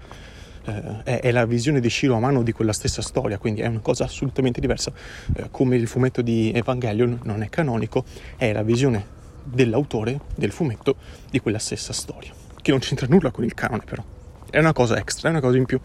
eh, 0.64 1.02
è, 1.04 1.20
è, 1.20 1.30
la 1.30 1.46
visione 1.46 1.80
di 1.80 1.88
Shiro 1.88 2.14
a 2.14 2.20
mano 2.20 2.42
di 2.42 2.52
quella 2.52 2.72
stessa 2.72 3.02
storia, 3.02 3.38
quindi 3.38 3.62
è 3.62 3.66
una 3.66 3.80
cosa 3.80 4.04
assolutamente 4.04 4.60
diversa. 4.60 4.92
Eh, 5.34 5.48
come 5.50 5.76
il 5.76 5.86
fumetto 5.86 6.22
di 6.22 6.52
Evangelion 6.52 7.20
non 7.24 7.42
è 7.42 7.48
canonico, 7.48 8.04
è 8.36 8.52
la 8.52 8.62
visione 8.62 9.18
dell'autore 9.42 10.20
del 10.34 10.52
fumetto 10.52 10.96
di 11.30 11.40
quella 11.40 11.58
stessa 11.58 11.92
storia, 11.92 12.32
che 12.60 12.70
non 12.70 12.80
c'entra 12.80 13.06
nulla 13.08 13.30
con 13.30 13.44
il 13.44 13.54
canone 13.54 13.84
però, 13.84 14.02
è 14.50 14.58
una 14.58 14.72
cosa 14.72 14.96
extra, 14.98 15.28
è 15.28 15.30
una 15.30 15.40
cosa 15.40 15.56
in 15.56 15.66
più. 15.66 15.80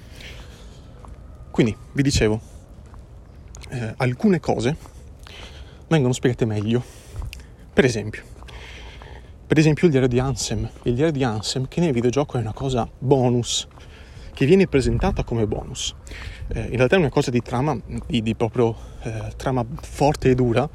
Quindi, 1.51 1.75
vi 1.93 2.03
dicevo, 2.03 2.39
eh, 3.69 3.93
alcune 3.97 4.39
cose 4.39 4.75
vengono 5.87 6.13
spiegate 6.13 6.45
meglio. 6.45 6.83
Per 7.73 7.85
esempio, 7.85 8.23
Per 9.47 9.59
esempio 9.59 9.85
il 9.85 9.91
diario 9.91 10.09
di 10.09 10.17
Ansem, 10.17 10.67
il 10.83 10.95
diario 10.95 11.13
di 11.13 11.23
Ansem 11.23 11.67
che 11.67 11.79
nel 11.79 11.93
videogioco 11.93 12.37
è 12.37 12.41
una 12.41 12.51
cosa 12.51 12.89
bonus, 12.97 13.67
che 14.33 14.43
viene 14.47 14.65
presentata 14.65 15.23
come 15.23 15.45
bonus. 15.45 15.93
Eh, 16.47 16.61
in 16.61 16.77
realtà 16.77 16.95
è 16.95 16.99
una 16.99 17.09
cosa 17.09 17.29
di 17.29 17.41
trama, 17.41 17.79
di, 18.07 18.23
di 18.23 18.33
proprio 18.33 18.75
eh, 19.03 19.33
trama 19.37 19.63
forte 19.81 20.31
e 20.31 20.35
dura, 20.35 20.67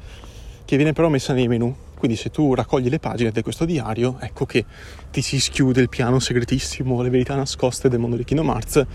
che 0.63 0.77
viene 0.77 0.93
però 0.93 1.09
messa 1.09 1.33
nei 1.33 1.49
menu. 1.49 1.75
Quindi 2.01 2.17
se 2.17 2.31
tu 2.31 2.55
raccogli 2.55 2.89
le 2.89 2.97
pagine 2.97 3.29
di 3.29 3.43
questo 3.43 3.63
diario, 3.63 4.17
ecco 4.19 4.47
che 4.47 4.65
ti 5.11 5.21
si 5.21 5.39
schiude 5.39 5.81
il 5.81 5.87
piano 5.87 6.17
segretissimo, 6.17 6.99
le 7.03 7.11
verità 7.11 7.35
nascoste 7.35 7.89
del 7.89 7.99
mondo 7.99 8.15
di 8.15 8.23
Kingdom 8.23 8.49
Hearts, 8.49 8.85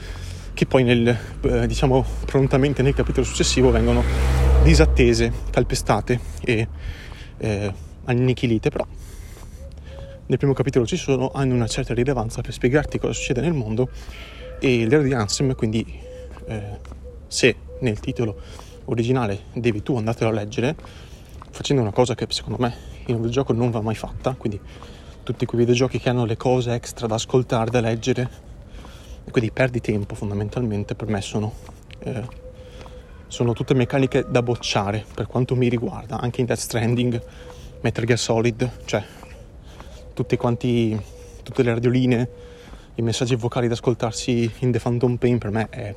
che 0.53 0.67
poi 0.67 0.83
nel, 0.83 1.17
eh, 1.43 1.69
diciamo, 1.69 2.05
prontamente 2.25 2.83
nel 2.83 2.95
capitolo 2.95 3.25
successivo 3.25 3.71
vengono 3.71 4.03
disattese, 4.65 5.33
calpestate 5.51 6.19
e 6.41 6.67
eh, 7.37 7.73
annichilite, 8.07 8.71
però 8.71 8.85
nel 10.27 10.39
primo 10.39 10.53
capitolo 10.53 10.85
ci 10.85 10.97
sono, 10.97 11.31
hanno 11.33 11.55
una 11.55 11.69
certa 11.69 11.95
rilevanza 11.95 12.41
per 12.41 12.53
spiegarti 12.55 12.99
cosa 12.99 13.13
succede 13.13 13.41
nel 13.41 13.53
mondo 13.53 13.89
e 14.59 14.79
diario 14.79 15.03
di 15.03 15.15
Ansem, 15.15 15.55
quindi 15.55 15.87
eh, 16.47 16.63
se 17.29 17.55
nel 17.79 18.01
titolo 18.01 18.37
originale 18.87 19.43
devi 19.53 19.81
tu 19.81 19.97
andartelo 19.97 20.29
a 20.29 20.33
leggere, 20.33 20.75
facendo 21.53 21.83
una 21.83 21.93
cosa 21.93 22.17
che 22.17 22.27
secondo 22.31 22.59
me 22.59 22.95
in 23.07 23.17
un 23.17 23.23
videogioco 23.23 23.53
non 23.53 23.71
va 23.71 23.81
mai 23.81 23.95
fatta, 23.95 24.35
quindi 24.37 24.61
tutti 25.23 25.45
quei 25.45 25.61
videogiochi 25.61 25.99
che 25.99 26.09
hanno 26.09 26.25
le 26.25 26.37
cose 26.37 26.73
extra 26.73 27.07
da 27.07 27.17
ascoltare, 27.17 27.71
da 27.71 27.81
leggere, 27.81 28.29
quindi 29.31 29.51
perdi 29.51 29.81
tempo 29.81 30.15
fondamentalmente, 30.15 30.95
per 30.95 31.09
me 31.09 31.21
sono, 31.21 31.53
eh, 32.01 32.25
sono 33.27 33.53
tutte 33.53 33.75
meccaniche 33.75 34.27
da 34.29 34.43
bocciare 34.43 35.05
per 35.15 35.27
quanto 35.27 35.57
mi 35.57 35.69
riguarda, 35.69 36.21
anche 36.21 36.41
in 36.41 36.47
Death 36.47 36.59
Stranding, 36.59 37.23
Metal 37.81 38.05
Gear 38.05 38.19
Solid, 38.19 38.71
cioè 38.85 39.05
quanti, 40.37 40.99
tutte 41.43 41.63
le 41.63 41.75
radioline, 41.75 42.29
i 42.95 43.03
messaggi 43.03 43.35
vocali 43.37 43.69
da 43.69 43.75
ascoltarsi 43.75 44.51
in 44.61 44.73
The 44.73 44.79
Phantom 44.79 45.17
Pain 45.17 45.39
per 45.39 45.51
me 45.51 45.69
è 45.69 45.95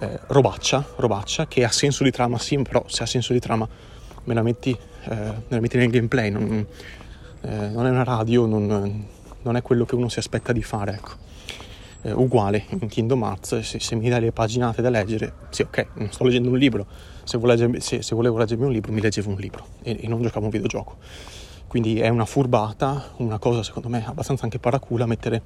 eh, 0.00 0.20
robaccia, 0.26 0.84
robaccia, 0.96 1.46
che 1.46 1.64
ha 1.64 1.70
senso 1.70 2.02
di 2.02 2.10
trama 2.10 2.38
sì, 2.38 2.60
però 2.62 2.84
se 2.88 3.02
ha 3.02 3.06
senso 3.06 3.32
di 3.32 3.40
trama 3.40 3.68
me 4.28 4.34
la 4.34 4.42
metti, 4.42 4.70
eh, 5.04 5.14
me 5.14 5.42
la 5.48 5.60
metti 5.60 5.78
nel 5.78 5.88
gameplay, 5.88 6.30
non, 6.30 6.66
eh, 7.40 7.68
non, 7.68 7.86
è 7.86 7.90
una 7.90 8.04
radio, 8.04 8.44
non, 8.44 9.06
non, 9.40 9.56
è 9.56 9.62
quello 9.62 9.86
che 9.86 9.94
uno 9.94 10.10
si 10.10 10.18
aspetta 10.18 10.52
di 10.52 10.62
fare, 10.62 10.92
ecco. 10.92 11.26
Eh, 12.02 12.12
uguale 12.12 12.64
in 12.68 12.88
Kingdom 12.88 13.22
Hearts, 13.22 13.60
se, 13.60 13.80
se, 13.80 13.94
mi 13.96 14.08
dai 14.08 14.20
le 14.20 14.32
paginate 14.32 14.82
da 14.82 14.90
leggere, 14.90 15.32
sì 15.48 15.62
ok, 15.62 15.86
non 15.94 16.12
sto 16.12 16.24
leggendo 16.24 16.50
un 16.50 16.58
libro, 16.58 16.86
se, 17.24 17.38
leggermi, 17.38 17.80
se, 17.80 18.02
se 18.02 18.14
volevo 18.14 18.36
leggermi 18.36 18.66
un 18.66 18.70
libro 18.70 18.92
mi 18.92 19.00
leggevo 19.00 19.30
un 19.30 19.36
libro 19.36 19.66
e, 19.82 19.98
e 20.02 20.06
non 20.06 20.20
giocavo 20.22 20.44
un 20.44 20.50
videogioco. 20.50 20.96
Quindi 21.66 21.98
è 21.98 22.08
una 22.08 22.24
furbata, 22.24 23.12
una 23.16 23.38
cosa 23.38 23.62
secondo 23.62 23.88
me 23.88 24.04
abbastanza 24.06 24.44
anche 24.44 24.58
paracula 24.58 25.06
mettere 25.06 25.42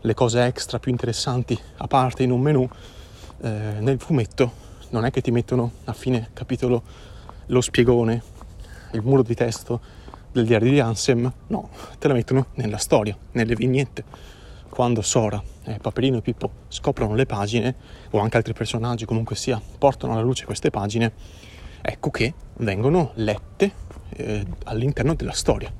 le 0.00 0.14
cose 0.14 0.44
extra 0.44 0.78
più 0.78 0.90
interessanti 0.90 1.58
a 1.78 1.86
parte 1.86 2.24
in 2.24 2.30
un 2.32 2.40
menu 2.40 2.68
eh, 3.40 3.76
nel 3.78 3.98
fumetto. 3.98 4.64
Non 4.90 5.04
è 5.04 5.10
che 5.10 5.20
ti 5.20 5.30
mettono 5.30 5.72
a 5.84 5.92
fine 5.92 6.28
capitolo 6.32 6.82
lo 7.46 7.60
spiegone, 7.60 8.22
il 8.92 9.02
muro 9.02 9.22
di 9.22 9.34
testo 9.34 9.80
del 10.32 10.44
diario 10.44 10.70
di 10.70 10.80
Ansem, 10.80 11.32
no, 11.46 11.70
te 11.98 12.08
la 12.08 12.14
mettono 12.14 12.46
nella 12.54 12.78
storia, 12.78 13.16
nelle 13.32 13.54
vignette. 13.54 14.04
Quando 14.68 15.00
Sora, 15.00 15.42
eh, 15.64 15.78
Paperino 15.78 16.18
e 16.18 16.20
Pippo 16.20 16.50
scoprono 16.68 17.14
le 17.14 17.24
pagine, 17.24 17.74
o 18.10 18.18
anche 18.18 18.36
altri 18.36 18.52
personaggi 18.52 19.06
comunque 19.06 19.34
sia, 19.34 19.60
portano 19.78 20.12
alla 20.12 20.22
luce 20.22 20.44
queste 20.44 20.70
pagine, 20.70 21.12
ecco 21.80 22.10
che 22.10 22.34
vengono 22.58 23.12
lette 23.14 23.72
eh, 24.10 24.44
all'interno 24.64 25.14
della 25.14 25.32
storia. 25.32 25.72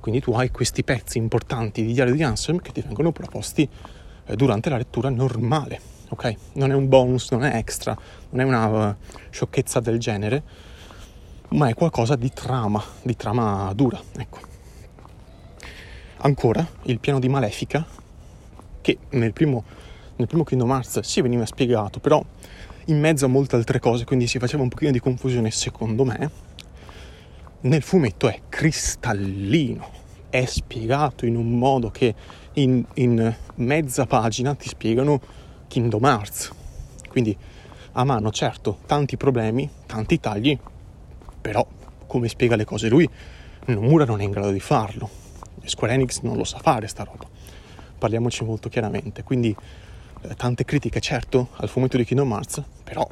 Quindi 0.00 0.20
tu 0.20 0.32
hai 0.32 0.50
questi 0.50 0.82
pezzi 0.82 1.18
importanti 1.18 1.84
di 1.84 1.92
diario 1.92 2.14
di 2.14 2.22
Ansem 2.22 2.58
che 2.58 2.72
ti 2.72 2.80
vengono 2.80 3.12
proposti 3.12 3.68
eh, 4.26 4.36
durante 4.36 4.68
la 4.68 4.76
lettura 4.76 5.10
normale, 5.10 5.80
ok? 6.08 6.34
Non 6.54 6.72
è 6.72 6.74
un 6.74 6.88
bonus, 6.88 7.30
non 7.30 7.44
è 7.44 7.56
extra, 7.56 7.96
non 8.30 8.40
è 8.40 8.44
una 8.44 8.88
uh, 8.88 8.94
sciocchezza 9.30 9.80
del 9.80 9.98
genere, 9.98 10.42
ma 11.50 11.68
è 11.68 11.74
qualcosa 11.74 12.16
di 12.16 12.30
trama, 12.32 12.82
di 13.02 13.16
trama 13.16 13.72
dura, 13.74 14.00
ecco. 14.16 14.38
Ancora 16.18 16.66
il 16.82 16.98
piano 17.00 17.18
di 17.18 17.28
Malefica, 17.28 17.86
che 18.80 18.98
nel 19.10 19.32
primo, 19.32 19.64
nel 20.16 20.26
primo 20.26 20.44
Kingdom 20.44 20.70
Hearts 20.70 21.00
si 21.00 21.20
veniva 21.20 21.46
spiegato, 21.46 22.00
però 22.00 22.24
in 22.86 22.98
mezzo 22.98 23.26
a 23.26 23.28
molte 23.28 23.56
altre 23.56 23.78
cose, 23.78 24.04
quindi 24.04 24.26
si 24.26 24.38
faceva 24.38 24.62
un 24.62 24.68
pochino 24.68 24.90
di 24.90 25.00
confusione 25.00 25.50
secondo 25.50 26.04
me, 26.04 26.30
nel 27.60 27.82
fumetto 27.82 28.28
è 28.28 28.40
cristallino, 28.48 29.88
è 30.28 30.44
spiegato 30.44 31.24
in 31.24 31.36
un 31.36 31.56
modo 31.58 31.90
che 31.90 32.14
in, 32.54 32.84
in 32.94 33.34
mezza 33.56 34.06
pagina 34.06 34.54
ti 34.54 34.68
spiegano 34.68 35.20
Kingdom 35.68 36.04
Hearts. 36.04 36.52
Quindi 37.08 37.36
a 37.92 38.04
mano, 38.04 38.30
certo, 38.30 38.78
tanti 38.86 39.16
problemi, 39.16 39.70
tanti 39.86 40.18
tagli, 40.18 40.58
però 41.44 41.66
come 42.06 42.28
spiega 42.28 42.56
le 42.56 42.64
cose 42.64 42.88
lui, 42.88 43.06
Nomura 43.66 44.06
non 44.06 44.22
è 44.22 44.24
in 44.24 44.30
grado 44.30 44.50
di 44.50 44.60
farlo. 44.60 45.10
Square 45.64 45.92
Enix 45.92 46.20
non 46.22 46.38
lo 46.38 46.44
sa 46.44 46.58
fare 46.58 46.86
sta 46.86 47.04
roba. 47.04 47.26
Parliamoci 47.98 48.44
molto 48.44 48.70
chiaramente. 48.70 49.22
Quindi 49.22 49.54
eh, 50.22 50.34
tante 50.36 50.64
critiche, 50.64 51.00
certo, 51.00 51.48
al 51.56 51.68
fumetto 51.68 51.98
di 51.98 52.04
Kingdom 52.06 52.32
Hearts, 52.32 52.62
però 52.82 53.06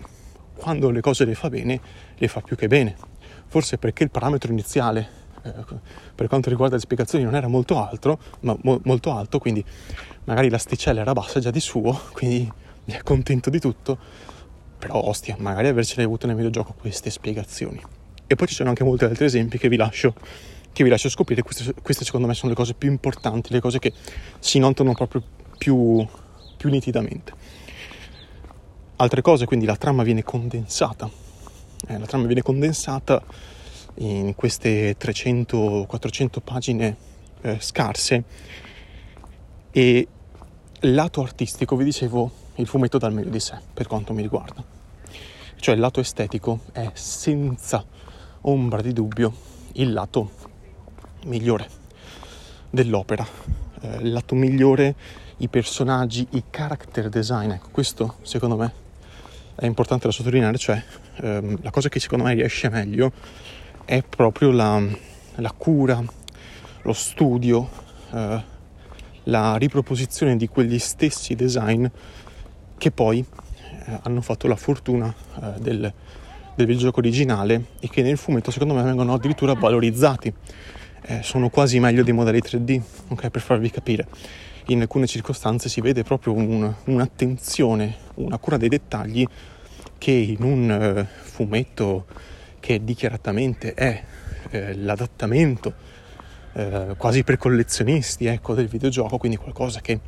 quando 0.54 0.88
le 0.88 1.02
cose 1.02 1.26
le 1.26 1.34
fa 1.34 1.50
bene, 1.50 1.78
le 2.16 2.28
fa 2.28 2.40
più 2.40 2.56
che 2.56 2.68
bene 2.68 3.10
forse 3.52 3.76
perché 3.76 4.02
il 4.02 4.10
parametro 4.10 4.50
iniziale 4.50 5.06
eh, 5.42 5.52
per 6.14 6.26
quanto 6.26 6.48
riguarda 6.48 6.76
le 6.76 6.80
spiegazioni 6.80 7.22
non 7.22 7.34
era 7.34 7.48
molto 7.48 7.86
alto, 7.86 8.18
ma 8.40 8.56
mo- 8.62 8.80
molto 8.84 9.12
alto, 9.12 9.38
quindi 9.38 9.62
magari 10.24 10.48
l'asticella 10.48 11.02
era 11.02 11.12
bassa 11.12 11.38
già 11.38 11.50
di 11.50 11.60
suo, 11.60 12.00
quindi 12.14 12.50
mi 12.84 12.94
è 12.94 13.02
contento 13.02 13.50
di 13.50 13.60
tutto, 13.60 13.98
però 14.78 15.04
ostia, 15.04 15.36
magari 15.38 15.68
avercene 15.68 16.04
avute 16.04 16.26
nel 16.26 16.36
videogioco 16.36 16.72
queste 16.72 17.10
spiegazioni. 17.10 17.78
E 18.32 18.36
poi 18.36 18.46
ci 18.46 18.54
sono 18.54 18.70
anche 18.70 18.84
molti 18.84 19.04
altri 19.04 19.24
esempi 19.24 19.58
che 19.58 19.68
vi 19.68 19.76
lascio, 19.76 20.14
che 20.72 20.84
vi 20.84 20.90
lascio 20.90 21.08
scoprire, 21.08 21.42
queste, 21.42 21.74
queste, 21.82 22.04
secondo 22.04 22.26
me 22.26 22.34
sono 22.34 22.50
le 22.50 22.56
cose 22.56 22.74
più 22.74 22.90
importanti, 22.90 23.52
le 23.52 23.60
cose 23.60 23.78
che 23.78 23.92
si 24.38 24.58
notano 24.58 24.94
proprio 24.94 25.22
più, 25.58 26.06
più 26.56 26.70
nitidamente. 26.70 27.32
Altre 28.96 29.22
cose, 29.22 29.46
quindi 29.46 29.66
la 29.66 29.76
trama 29.76 30.02
viene 30.02 30.22
condensata 30.22 31.10
eh, 31.88 31.98
la 31.98 32.06
trama 32.06 32.26
viene 32.26 32.42
condensata 32.42 33.22
in 33.96 34.34
queste 34.36 34.96
300-400 34.96 36.40
pagine 36.42 36.96
eh, 37.40 37.56
scarse 37.60 38.24
e 39.72 40.06
lato 40.80 41.22
artistico, 41.22 41.74
vi 41.76 41.84
dicevo, 41.84 42.30
il 42.56 42.66
fumetto 42.66 42.98
dal 42.98 43.12
meglio 43.12 43.30
di 43.30 43.40
sé 43.40 43.58
per 43.74 43.88
quanto 43.88 44.12
mi 44.12 44.22
riguarda. 44.22 44.62
Cioè 45.56 45.74
il 45.74 45.80
lato 45.80 46.00
estetico 46.00 46.60
è 46.72 46.90
senza 46.94 47.84
ombra 48.42 48.80
di 48.80 48.92
dubbio 48.92 49.32
il 49.74 49.92
lato 49.92 50.30
migliore 51.24 51.68
dell'opera, 52.70 53.26
eh, 53.80 53.96
il 53.96 54.12
lato 54.12 54.34
migliore, 54.34 54.94
i 55.38 55.48
personaggi, 55.48 56.26
i 56.30 56.44
character 56.50 57.08
design, 57.08 57.50
ecco 57.50 57.68
questo 57.70 58.16
secondo 58.22 58.56
me 58.56 58.72
è 59.54 59.66
importante 59.66 60.06
da 60.06 60.12
sottolineare, 60.12 60.56
cioè 60.58 60.82
ehm, 61.16 61.58
la 61.62 61.70
cosa 61.70 61.88
che 61.88 62.00
secondo 62.00 62.24
me 62.24 62.34
riesce 62.34 62.68
meglio 62.68 63.12
è 63.84 64.02
proprio 64.02 64.50
la, 64.50 64.82
la 65.36 65.52
cura, 65.52 66.02
lo 66.82 66.92
studio, 66.92 67.68
eh, 68.12 68.42
la 69.24 69.56
riproposizione 69.56 70.36
di 70.36 70.48
quegli 70.48 70.78
stessi 70.78 71.34
design 71.34 71.86
che 72.78 72.90
poi 72.90 73.24
eh, 73.86 73.98
hanno 74.02 74.20
fatto 74.20 74.48
la 74.48 74.56
fortuna 74.56 75.14
eh, 75.40 75.60
del, 75.60 75.92
del 76.54 76.66
videogioco 76.66 77.00
originale 77.00 77.64
e 77.80 77.88
che 77.88 78.02
nel 78.02 78.16
fumetto 78.16 78.50
secondo 78.50 78.74
me 78.74 78.82
vengono 78.82 79.14
addirittura 79.14 79.54
valorizzati. 79.54 80.32
Eh, 81.04 81.20
sono 81.22 81.48
quasi 81.48 81.80
meglio 81.80 82.02
dei 82.02 82.12
modelli 82.12 82.40
3D, 82.40 82.80
ok, 83.08 83.28
per 83.30 83.40
farvi 83.40 83.70
capire. 83.70 84.06
In 84.66 84.80
alcune 84.80 85.06
circostanze 85.06 85.68
si 85.68 85.80
vede 85.80 86.04
proprio 86.04 86.34
un, 86.34 86.72
un'attenzione, 86.84 87.96
una 88.14 88.38
cura 88.38 88.56
dei 88.56 88.68
dettagli 88.68 89.26
che 89.98 90.12
in 90.12 90.42
un 90.42 90.70
eh, 90.70 91.06
fumetto 91.22 92.06
che 92.60 92.84
dichiaratamente 92.84 93.74
è 93.74 94.02
eh, 94.50 94.74
l'adattamento 94.76 95.90
eh, 96.52 96.94
quasi 96.96 97.24
per 97.24 97.38
collezionisti 97.38 98.26
ecco, 98.26 98.54
del 98.54 98.68
videogioco, 98.68 99.18
quindi 99.18 99.36
qualcosa 99.36 99.80
che 99.80 100.00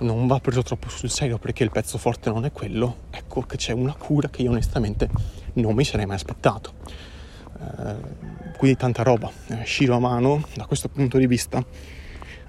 non 0.00 0.26
va 0.26 0.38
preso 0.40 0.62
troppo 0.62 0.88
sul 0.88 1.10
serio 1.10 1.38
perché 1.38 1.62
il 1.62 1.70
pezzo 1.70 1.98
forte 1.98 2.30
non 2.30 2.44
è 2.44 2.52
quello, 2.52 2.96
ecco 3.10 3.42
che 3.42 3.56
c'è 3.56 3.72
una 3.72 3.94
cura 3.94 4.28
che 4.28 4.42
io 4.42 4.50
onestamente 4.50 5.08
non 5.54 5.74
mi 5.74 5.84
sarei 5.84 6.06
mai 6.06 6.16
aspettato. 6.16 6.72
Eh, 7.58 8.56
quindi 8.56 8.76
tanta 8.76 9.02
roba. 9.02 9.30
Eh, 9.48 9.64
Shiro 9.64 9.96
Amano, 9.96 10.44
da 10.54 10.66
questo 10.66 10.88
punto 10.88 11.18
di 11.18 11.26
vista, 11.26 11.64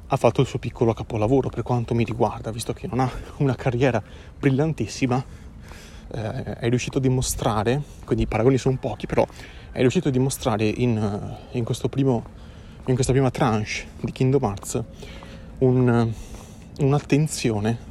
ha 0.07 0.17
fatto 0.17 0.41
il 0.41 0.47
suo 0.47 0.59
piccolo 0.59 0.93
capolavoro 0.93 1.49
per 1.49 1.63
quanto 1.63 1.93
mi 1.93 2.03
riguarda, 2.03 2.51
visto 2.51 2.73
che 2.73 2.87
non 2.87 2.99
ha 2.99 3.11
una 3.37 3.55
carriera 3.55 4.01
brillantissima, 4.37 5.23
eh, 6.13 6.43
è 6.43 6.69
riuscito 6.69 6.97
a 6.97 7.01
dimostrare, 7.01 7.81
quindi 8.03 8.23
i 8.23 8.27
paragoni 8.27 8.57
sono 8.57 8.77
pochi, 8.77 9.05
però 9.05 9.25
è 9.71 9.79
riuscito 9.79 10.09
a 10.09 10.11
dimostrare 10.11 10.65
in, 10.65 11.37
in 11.51 11.65
primo 11.89 12.39
in 12.85 12.95
questa 12.95 13.13
prima 13.13 13.29
tranche 13.29 13.89
di 14.01 14.11
Kingdom 14.11 14.43
Hearts 14.43 14.83
un, 15.59 16.11
un'attenzione 16.81 17.89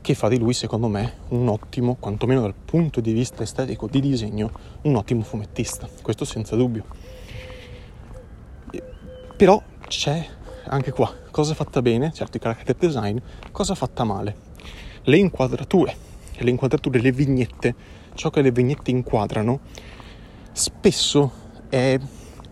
che 0.00 0.14
fa 0.14 0.28
di 0.28 0.38
lui, 0.38 0.54
secondo 0.54 0.88
me, 0.88 1.18
un 1.28 1.48
ottimo, 1.48 1.96
quantomeno 1.96 2.40
dal 2.40 2.54
punto 2.54 3.00
di 3.00 3.12
vista 3.12 3.42
estetico 3.42 3.86
di 3.86 4.00
disegno, 4.00 4.50
un 4.82 4.96
ottimo 4.96 5.22
fumettista, 5.22 5.88
questo 6.00 6.24
senza 6.24 6.56
dubbio. 6.56 6.84
Però 9.36 9.62
c'è 9.86 10.26
anche 10.64 10.92
qua 10.92 11.12
cosa 11.30 11.54
fatta 11.54 11.82
bene, 11.82 12.12
certo 12.12 12.36
i 12.36 12.40
character 12.40 12.76
design, 12.76 13.18
cosa 13.50 13.74
fatta 13.74 14.04
male. 14.04 14.48
Le 15.02 15.16
inquadrature, 15.16 15.96
le 16.38 16.50
inquadrature, 16.50 17.00
le 17.00 17.12
vignette, 17.12 17.74
ciò 18.14 18.30
che 18.30 18.42
le 18.42 18.52
vignette 18.52 18.90
inquadrano, 18.90 19.60
spesso 20.52 21.32
è 21.68 21.98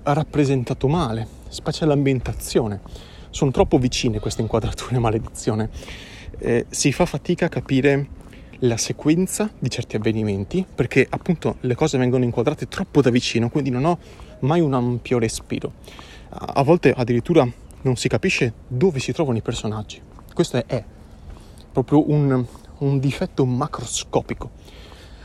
rappresentato 0.03 0.89
male, 0.89 1.27
specie 1.49 1.85
l'ambientazione. 1.85 2.81
Sono 3.31 3.51
troppo 3.51 3.79
vicine 3.79 4.19
queste 4.21 4.43
inquadrature, 4.43 4.99
maledizione 5.01 5.71
eh, 6.39 6.67
si 6.69 6.93
fa 6.93 7.07
fatica 7.07 7.47
a 7.47 7.49
capire 7.49 8.17
la 8.63 8.77
sequenza 8.77 9.51
di 9.59 9.71
certi 9.71 9.97
avvenimenti 9.97 10.67
perché 10.73 11.07
appunto 11.09 11.57
le 11.61 11.75
cose 11.75 11.99
vengono 11.99 12.25
inquadrate 12.25 12.67
troppo 12.69 13.01
da 13.01 13.11
vicino, 13.11 13.51
quindi 13.51 13.71
non 13.71 13.85
ho 13.85 13.99
mai 14.41 14.61
un 14.61 14.75
ampio 14.75 15.19
respiro. 15.19 15.73
A 16.31 16.63
volte 16.63 16.93
addirittura 16.93 17.49
non 17.83 17.97
si 17.97 18.09
capisce 18.09 18.53
dove 18.67 18.99
si 18.99 19.13
trovano 19.13 19.39
i 19.39 19.43
personaggi. 19.43 20.01
Questo 20.35 20.63
è, 20.67 20.85
proprio 21.73 22.11
un, 22.11 22.45
un 22.79 22.99
difetto 22.99 23.45
macroscopico 23.45 24.51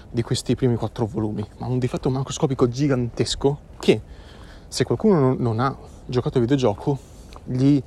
di 0.09 0.21
questi 0.21 0.55
primi 0.55 0.75
quattro 0.75 1.05
volumi, 1.05 1.45
ma 1.57 1.65
un 1.65 1.79
difetto 1.79 2.09
macroscopico 2.09 2.67
gigantesco 2.67 3.59
che 3.79 4.01
se 4.67 4.83
qualcuno 4.85 5.35
non 5.37 5.59
ha 5.59 5.75
giocato 6.05 6.37
al 6.37 6.43
videogioco 6.43 7.11
gli 7.43 7.81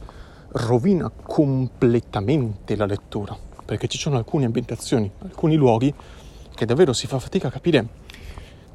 rovina 0.49 1.11
completamente 1.11 2.77
la 2.77 2.87
lettura, 2.87 3.37
perché 3.65 3.89
ci 3.89 3.99
sono 3.99 4.17
alcune 4.17 4.45
ambientazioni, 4.47 5.11
alcuni 5.19 5.57
luoghi 5.57 5.93
che 6.55 6.65
davvero 6.65 6.93
si 6.93 7.07
fa 7.07 7.19
fatica 7.19 7.49
a 7.49 7.51
capire 7.51 7.87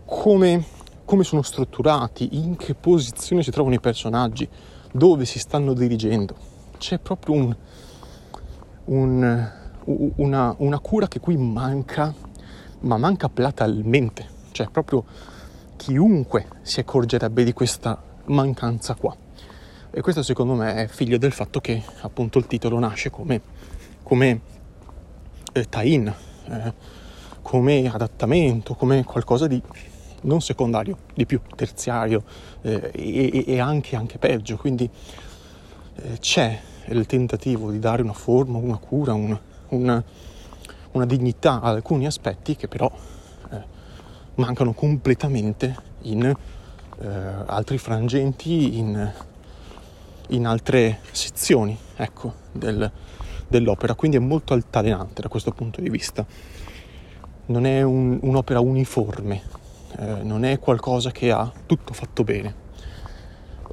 come, 0.06 0.64
come 1.06 1.24
sono 1.24 1.42
strutturati, 1.42 2.38
in 2.38 2.56
che 2.56 2.76
posizione 2.76 3.44
si 3.44 3.52
trovano 3.52 3.76
i 3.76 3.80
personaggi, 3.80 4.48
dove 4.92 5.26
si 5.26 5.40
stanno 5.40 5.74
dirigendo. 5.74 6.36
C'è 6.78 7.00
proprio 7.00 7.36
un, 7.36 7.56
un, 8.86 9.52
una, 10.18 10.56
una 10.58 10.80
cura 10.80 11.08
che 11.08 11.20
qui 11.20 11.38
manca, 11.38 12.14
ma 12.82 12.98
manca 12.98 13.30
platalmente, 13.30 14.28
cioè 14.52 14.68
proprio 14.70 15.06
chiunque 15.78 16.48
si 16.62 16.80
accorgerebbe 16.80 17.44
di 17.44 17.54
questa 17.54 18.00
mancanza 18.26 18.94
qua. 18.96 19.16
E 19.94 20.00
questo 20.00 20.24
secondo 20.24 20.54
me 20.54 20.76
è 20.76 20.88
figlio 20.88 21.18
del 21.18 21.34
fatto 21.34 21.60
che 21.60 21.84
appunto 22.00 22.38
il 22.38 22.48
titolo 22.48 22.80
nasce 22.80 23.10
come, 23.10 23.42
come 24.04 24.40
eh, 25.52 25.68
tie-in, 25.68 26.08
eh, 26.48 26.74
come 27.42 27.92
adattamento, 27.92 28.74
come 28.76 29.04
qualcosa 29.04 29.48
di 29.48 29.62
non 30.22 30.40
secondario, 30.40 30.98
di 31.14 31.26
più 31.26 31.42
terziario 31.58 32.24
eh, 32.62 32.90
e, 32.94 33.44
e, 33.46 33.60
anche, 33.60 33.98
anche, 33.98 34.18
peggio. 34.18 34.56
Quindi 34.56 34.90
eh, 35.96 36.18
c'è 36.20 36.58
il 36.86 37.06
tentativo 37.06 37.70
di 37.70 37.80
dare 37.80 38.02
una 38.02 38.14
forma, 38.14 38.60
una 38.60 38.78
cura, 38.78 39.14
una, 39.14 39.38
una, 39.72 40.02
una 40.92 41.06
dignità 41.06 41.60
ad 41.60 41.76
alcuni 41.76 42.06
aspetti 42.06 42.56
che 42.56 42.70
però 42.70 42.90
eh, 43.52 43.62
mancano 44.36 44.72
completamente 44.72 45.76
in 46.04 46.24
eh, 46.24 47.08
altri 47.46 47.78
frangenti, 47.78 48.78
in 48.78 49.30
in 50.32 50.46
altre 50.46 51.00
sezioni 51.12 51.78
ecco, 51.96 52.34
del, 52.52 52.92
dell'opera, 53.48 53.96
quindi 53.96 54.18
è 54.18 54.20
molto 54.20 54.54
altalenante 54.54 55.22
da 55.22 55.28
questo 55.28 55.52
punto 55.52 55.82
di 55.82 55.90
vista. 55.90 56.26
Non 57.48 57.66
è 57.66 57.82
un, 57.82 58.20
un'opera 58.22 58.60
uniforme, 58.60 59.42
eh, 59.98 60.24
non 60.24 60.46
è 60.46 60.60
qualcosa 60.60 61.12
che 61.12 61.32
ha 61.32 61.52
tutto 61.66 61.94
fatto 61.94 62.24
bene 62.24 62.70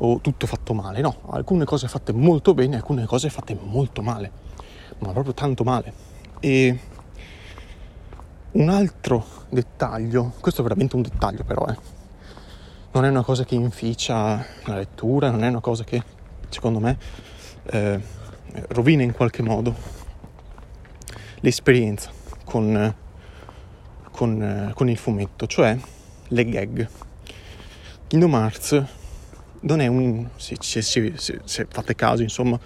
o 0.00 0.20
tutto 0.20 0.46
fatto 0.46 0.74
male, 0.74 1.00
no, 1.00 1.22
alcune 1.30 1.64
cose 1.64 1.88
fatte 1.88 2.12
molto 2.12 2.54
bene, 2.54 2.76
alcune 2.76 3.04
cose 3.04 3.30
fatte 3.30 3.58
molto 3.60 4.02
male, 4.02 4.30
ma 4.98 5.12
proprio 5.12 5.34
tanto 5.34 5.64
male. 5.64 5.92
E 6.40 6.78
un 8.52 8.68
altro 8.68 9.24
dettaglio, 9.48 10.32
questo 10.40 10.60
è 10.60 10.64
veramente 10.64 10.96
un 10.96 11.02
dettaglio 11.02 11.44
però, 11.44 11.66
eh, 11.66 11.76
non 12.92 13.04
è 13.04 13.08
una 13.08 13.22
cosa 13.22 13.44
che 13.44 13.54
inficia 13.54 14.44
la 14.64 14.74
lettura, 14.74 15.30
non 15.30 15.44
è 15.44 15.48
una 15.48 15.60
cosa 15.60 15.84
che 15.84 16.02
secondo 16.48 16.78
me, 16.78 16.98
eh, 17.70 18.00
rovina 18.68 19.02
in 19.02 19.12
qualche 19.12 19.42
modo 19.42 19.74
l'esperienza 21.40 22.10
con, 22.44 22.94
con, 24.10 24.72
con, 24.74 24.88
il 24.88 24.96
fumetto, 24.96 25.46
cioè 25.46 25.76
le 26.28 26.44
gag. 26.44 26.88
Kingdom 28.06 28.34
Hearts 28.34 28.84
non 29.60 29.80
è 29.80 29.86
un... 29.86 30.28
se, 30.36 30.56
se, 30.60 30.82
se, 30.82 31.12
se 31.16 31.66
fate 31.70 31.94
caso, 31.94 32.22
insomma, 32.22 32.58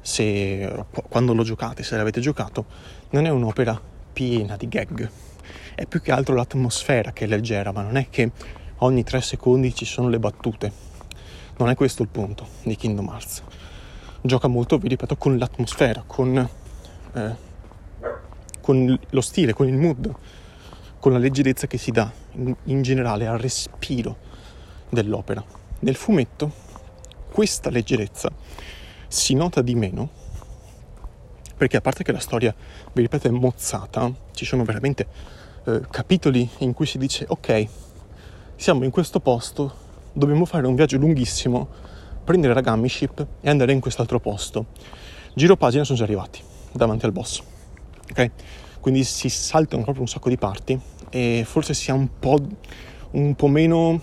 se 0.00 0.84
quando 1.08 1.34
lo 1.34 1.42
giocate, 1.42 1.82
se 1.82 1.96
l'avete 1.96 2.20
giocato, 2.20 2.66
non 3.10 3.26
è 3.26 3.30
un'opera 3.30 3.80
piena 4.12 4.56
di 4.56 4.68
gag. 4.68 5.10
È 5.74 5.86
più 5.86 6.00
che 6.00 6.12
altro 6.12 6.34
l'atmosfera 6.34 7.12
che 7.12 7.24
è 7.24 7.28
leggera, 7.28 7.72
ma 7.72 7.82
non 7.82 7.96
è 7.96 8.08
che 8.08 8.30
ogni 8.78 9.02
tre 9.02 9.20
secondi 9.20 9.74
ci 9.74 9.84
sono 9.84 10.08
le 10.08 10.18
battute 10.18 10.88
non 11.60 11.68
è 11.68 11.74
questo 11.74 12.02
il 12.02 12.08
punto 12.08 12.46
di 12.62 12.74
Kingdom 12.74 13.08
Hearts. 13.08 13.42
Gioca 14.22 14.48
molto, 14.48 14.78
vi 14.78 14.88
ripeto, 14.88 15.16
con 15.16 15.36
l'atmosfera, 15.36 16.02
con, 16.06 16.48
eh, 17.12 17.36
con 18.62 18.98
lo 19.10 19.20
stile, 19.20 19.52
con 19.52 19.68
il 19.68 19.76
mood, 19.76 20.10
con 20.98 21.12
la 21.12 21.18
leggerezza 21.18 21.66
che 21.66 21.76
si 21.76 21.90
dà 21.90 22.10
in, 22.32 22.56
in 22.64 22.80
generale 22.80 23.26
al 23.26 23.38
respiro 23.38 24.16
dell'opera. 24.88 25.44
Nel 25.80 25.96
fumetto 25.96 26.50
questa 27.30 27.68
leggerezza 27.68 28.30
si 29.06 29.34
nota 29.34 29.60
di 29.60 29.74
meno 29.74 30.08
perché 31.56 31.76
a 31.76 31.82
parte 31.82 32.02
che 32.02 32.12
la 32.12 32.20
storia, 32.20 32.54
vi 32.94 33.02
ripeto, 33.02 33.28
è 33.28 33.30
mozzata, 33.30 34.10
ci 34.32 34.46
sono 34.46 34.64
veramente 34.64 35.06
eh, 35.66 35.82
capitoli 35.90 36.48
in 36.58 36.72
cui 36.72 36.86
si 36.86 36.96
dice 36.96 37.26
ok, 37.28 37.66
siamo 38.56 38.84
in 38.84 38.90
questo 38.90 39.20
posto, 39.20 39.88
dobbiamo 40.12 40.44
fare 40.44 40.66
un 40.66 40.74
viaggio 40.74 40.96
lunghissimo, 40.96 41.68
prendere 42.24 42.54
la 42.54 42.60
Gummy 42.60 42.88
Ship 42.88 43.26
e 43.40 43.48
andare 43.48 43.72
in 43.72 43.80
quest'altro 43.80 44.20
posto. 44.20 44.66
Giro 45.34 45.56
pagina 45.56 45.84
sono 45.84 45.98
già 45.98 46.04
arrivati 46.04 46.42
davanti 46.72 47.04
al 47.04 47.12
boss. 47.12 47.42
Ok? 48.10 48.30
Quindi 48.80 49.04
si 49.04 49.28
saltano 49.28 49.82
proprio 49.82 50.02
un 50.02 50.08
sacco 50.08 50.28
di 50.28 50.36
parti 50.36 50.78
e 51.10 51.44
forse 51.46 51.74
si 51.74 51.90
ha 51.90 51.94
un 51.94 52.08
po', 52.18 52.38
un 53.12 53.34
po 53.34 53.46
meno, 53.46 54.00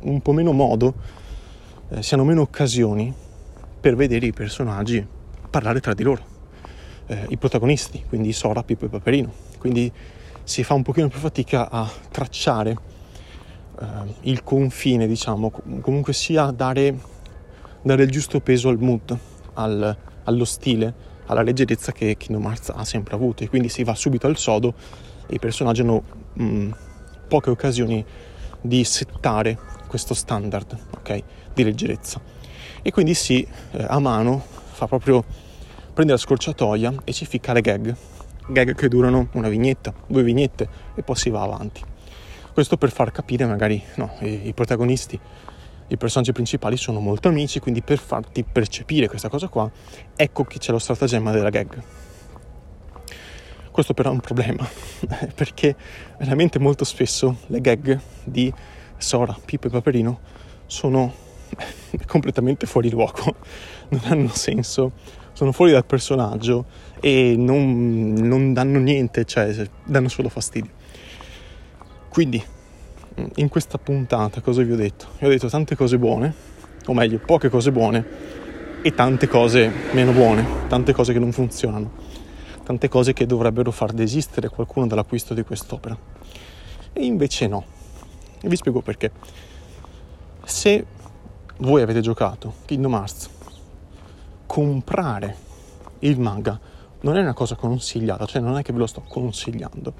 un 0.00 0.20
po' 0.20 0.32
meno 0.32 0.52
modo, 0.52 0.94
eh, 1.88 2.02
si 2.02 2.14
hanno 2.14 2.24
meno 2.24 2.42
occasioni 2.42 3.12
per 3.80 3.96
vedere 3.96 4.26
i 4.26 4.32
personaggi 4.32 5.04
parlare 5.48 5.80
tra 5.80 5.94
di 5.94 6.02
loro. 6.02 6.34
Eh, 7.06 7.26
I 7.28 7.36
protagonisti, 7.36 8.04
quindi 8.08 8.32
Sora, 8.32 8.62
Pippo 8.62 8.86
e 8.86 8.88
Paperino. 8.88 9.32
Quindi 9.58 9.90
si 10.42 10.62
fa 10.62 10.74
un 10.74 10.82
pochino 10.82 11.08
più 11.08 11.18
fatica 11.18 11.70
a 11.70 11.88
tracciare 12.10 12.76
uh, 13.80 14.14
il 14.22 14.42
confine, 14.42 15.06
diciamo, 15.06 15.50
comunque 15.80 16.12
sia 16.12 16.50
dare, 16.50 16.98
dare 17.82 18.02
il 18.02 18.10
giusto 18.10 18.40
peso 18.40 18.68
al 18.68 18.78
mood, 18.78 19.16
al, 19.54 19.96
allo 20.24 20.44
stile, 20.44 20.94
alla 21.26 21.42
leggerezza 21.42 21.92
che 21.92 22.16
Kingdom 22.16 22.44
Hearts 22.46 22.70
ha 22.74 22.84
sempre 22.84 23.14
avuto. 23.14 23.42
E 23.42 23.48
quindi 23.48 23.68
si 23.68 23.84
va 23.84 23.94
subito 23.94 24.26
al 24.26 24.36
sodo 24.36 24.74
e 25.26 25.34
i 25.34 25.38
personaggi 25.38 25.80
hanno 25.80 26.02
mh, 26.32 26.44
mm, 26.44 26.70
poche 27.28 27.50
occasioni 27.50 28.04
di 28.60 28.84
settare 28.84 29.58
questo 29.86 30.14
standard 30.14 30.76
okay, 30.96 31.22
di 31.52 31.64
leggerezza. 31.64 32.20
E 32.82 32.90
quindi 32.90 33.14
si 33.14 33.46
eh, 33.72 33.84
a 33.88 33.98
mano 33.98 34.42
fa 34.76 34.86
proprio 34.86 35.24
prende 35.92 36.12
la 36.12 36.18
scorciatoia 36.18 36.94
e 37.04 37.12
ci 37.12 37.26
ficca 37.26 37.52
le 37.52 37.60
gag. 37.60 37.96
Gag 38.48 38.74
che 38.74 38.88
durano 38.88 39.28
una 39.32 39.48
vignetta, 39.48 39.92
due 40.06 40.22
vignette 40.22 40.68
e 40.94 41.02
poi 41.02 41.16
si 41.16 41.30
va 41.30 41.42
avanti 41.42 41.94
questo 42.56 42.78
per 42.78 42.90
far 42.90 43.12
capire 43.12 43.44
magari 43.44 43.82
no, 43.96 44.16
i, 44.20 44.48
i 44.48 44.54
protagonisti, 44.54 45.20
i 45.88 45.96
personaggi 45.98 46.32
principali 46.32 46.78
sono 46.78 47.00
molto 47.00 47.28
amici, 47.28 47.60
quindi 47.60 47.82
per 47.82 47.98
farti 47.98 48.44
percepire 48.50 49.08
questa 49.08 49.28
cosa 49.28 49.48
qua, 49.48 49.70
ecco 50.16 50.44
che 50.44 50.56
c'è 50.56 50.72
lo 50.72 50.78
stratagemma 50.78 51.32
della 51.32 51.50
gag. 51.50 51.82
Questo 53.70 53.92
però 53.92 54.08
è 54.08 54.12
un 54.12 54.20
problema, 54.20 54.66
perché 55.36 55.76
veramente 56.18 56.58
molto 56.58 56.86
spesso 56.86 57.40
le 57.48 57.60
gag 57.60 58.00
di 58.24 58.50
Sora, 58.96 59.36
Pippo 59.44 59.66
e 59.66 59.70
Paperino 59.70 60.18
sono 60.64 61.12
completamente 62.06 62.64
fuori 62.64 62.88
luogo, 62.88 63.36
non 63.90 64.00
hanno 64.04 64.28
senso, 64.28 64.92
sono 65.34 65.52
fuori 65.52 65.72
dal 65.72 65.84
personaggio 65.84 66.64
e 67.00 67.34
non, 67.36 68.14
non 68.14 68.54
danno 68.54 68.78
niente, 68.78 69.26
cioè 69.26 69.54
danno 69.84 70.08
solo 70.08 70.30
fastidio. 70.30 70.75
Quindi, 72.16 72.42
in 73.34 73.48
questa 73.50 73.76
puntata 73.76 74.40
cosa 74.40 74.62
vi 74.62 74.72
ho 74.72 74.76
detto? 74.76 75.04
Vi 75.18 75.26
ho 75.26 75.28
detto 75.28 75.50
tante 75.50 75.76
cose 75.76 75.98
buone, 75.98 76.32
o 76.86 76.94
meglio, 76.94 77.18
poche 77.18 77.50
cose 77.50 77.70
buone 77.70 78.06
e 78.80 78.94
tante 78.94 79.28
cose 79.28 79.70
meno 79.92 80.12
buone, 80.12 80.66
tante 80.66 80.94
cose 80.94 81.12
che 81.12 81.18
non 81.18 81.30
funzionano, 81.30 81.92
tante 82.64 82.88
cose 82.88 83.12
che 83.12 83.26
dovrebbero 83.26 83.70
far 83.70 83.92
desistere 83.92 84.48
qualcuno 84.48 84.86
dall'acquisto 84.86 85.34
di 85.34 85.42
quest'opera. 85.42 85.94
E 86.94 87.04
invece 87.04 87.48
no. 87.48 87.66
E 88.40 88.48
vi 88.48 88.56
spiego 88.56 88.80
perché. 88.80 89.12
Se 90.42 90.86
voi 91.58 91.82
avete 91.82 92.00
giocato 92.00 92.54
Kingdom 92.64 92.94
Hearts, 92.94 93.28
comprare 94.46 95.36
il 95.98 96.18
manga 96.18 96.58
non 97.00 97.18
è 97.18 97.20
una 97.20 97.34
cosa 97.34 97.56
consigliata, 97.56 98.24
cioè 98.24 98.40
non 98.40 98.56
è 98.56 98.62
che 98.62 98.72
ve 98.72 98.78
lo 98.78 98.86
sto 98.86 99.02
consigliando, 99.06 99.92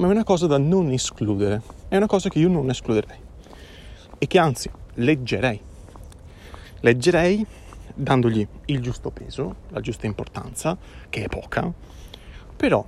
ma 0.00 0.08
è 0.08 0.10
una 0.12 0.24
cosa 0.24 0.46
da 0.46 0.56
non 0.56 0.90
escludere, 0.92 1.60
è 1.88 1.96
una 1.96 2.06
cosa 2.06 2.30
che 2.30 2.38
io 2.38 2.48
non 2.48 2.70
escluderei 2.70 3.18
e 4.16 4.26
che 4.26 4.38
anzi 4.38 4.70
leggerei. 4.94 5.60
Leggerei 6.80 7.46
dandogli 7.94 8.46
il 8.64 8.80
giusto 8.80 9.10
peso, 9.10 9.56
la 9.68 9.80
giusta 9.80 10.06
importanza, 10.06 10.74
che 11.10 11.24
è 11.24 11.28
poca, 11.28 11.70
però 12.56 12.82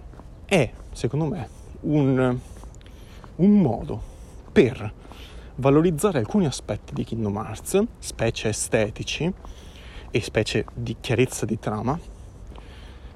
è, 0.46 0.72
secondo 0.92 1.27
me, 1.27 1.48
un, 1.81 2.38
un 3.37 3.61
modo 3.61 4.03
per 4.51 4.90
valorizzare 5.57 6.18
alcuni 6.18 6.46
aspetti 6.46 6.94
di 6.94 7.05
Kingdom 7.05 7.37
Hearts, 7.37 7.79
specie 7.98 8.48
estetici 8.48 9.31
e 10.11 10.20
specie 10.22 10.64
di 10.72 10.96
chiarezza 10.98 11.44
di 11.44 11.59
trama, 11.59 11.98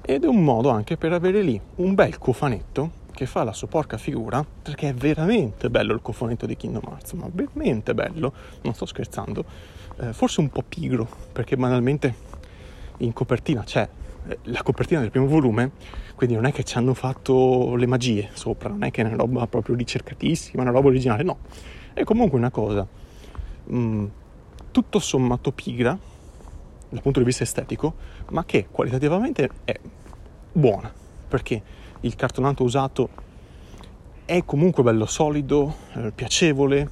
ed 0.03 0.23
è 0.23 0.27
un 0.27 0.43
modo 0.43 0.69
anche 0.69 0.97
per 0.97 1.13
avere 1.13 1.41
lì 1.41 1.59
un 1.77 1.95
bel 1.95 2.19
cofanetto 2.19 2.96
che 3.17 3.25
fa 3.25 3.43
la 3.43 3.51
sua 3.51 3.67
porca 3.67 3.97
figura, 3.97 4.45
perché 4.61 4.89
è 4.89 4.93
veramente 4.93 5.71
bello 5.71 5.91
il 5.91 6.01
cofanetto 6.03 6.45
di 6.45 6.55
Kingdom 6.55 6.83
Hearts, 6.85 7.13
ma 7.13 7.27
veramente 7.31 7.95
bello, 7.95 8.31
non 8.61 8.75
sto 8.75 8.85
scherzando, 8.85 9.43
eh, 9.97 10.13
forse 10.13 10.39
un 10.39 10.49
po' 10.49 10.61
pigro, 10.61 11.09
perché 11.31 11.57
banalmente 11.57 12.13
in 12.97 13.13
copertina 13.13 13.63
c'è 13.63 13.89
eh, 14.27 14.37
la 14.43 14.61
copertina 14.61 14.99
del 14.99 15.09
primo 15.09 15.25
volume, 15.25 15.71
quindi 16.13 16.35
non 16.35 16.45
è 16.45 16.51
che 16.51 16.63
ci 16.63 16.77
hanno 16.77 16.93
fatto 16.93 17.73
le 17.73 17.87
magie 17.87 18.29
sopra, 18.33 18.69
non 18.69 18.83
è 18.83 18.91
che 18.91 19.01
è 19.01 19.05
una 19.05 19.15
roba 19.15 19.47
proprio 19.47 19.75
ricercatissima, 19.75 20.61
una 20.61 20.71
roba 20.71 20.89
originale, 20.89 21.23
no, 21.23 21.39
è 21.93 22.03
comunque 22.03 22.37
una 22.37 22.51
cosa 22.51 22.85
mh, 23.63 23.77
mm, 23.77 24.05
tutto 24.69 24.99
sommato 24.99 25.51
pigra 25.51 25.97
dal 26.89 27.01
punto 27.01 27.17
di 27.17 27.25
vista 27.25 27.41
estetico, 27.41 27.95
ma 28.29 28.45
che 28.45 28.67
qualitativamente 28.69 29.49
è 29.65 29.75
buona, 30.51 30.93
perché 31.27 31.85
il 32.01 32.15
cartonato 32.15 32.63
usato 32.63 33.09
è 34.25 34.43
comunque 34.43 34.83
bello 34.83 35.05
solido, 35.05 35.73
eh, 35.93 36.11
piacevole, 36.11 36.89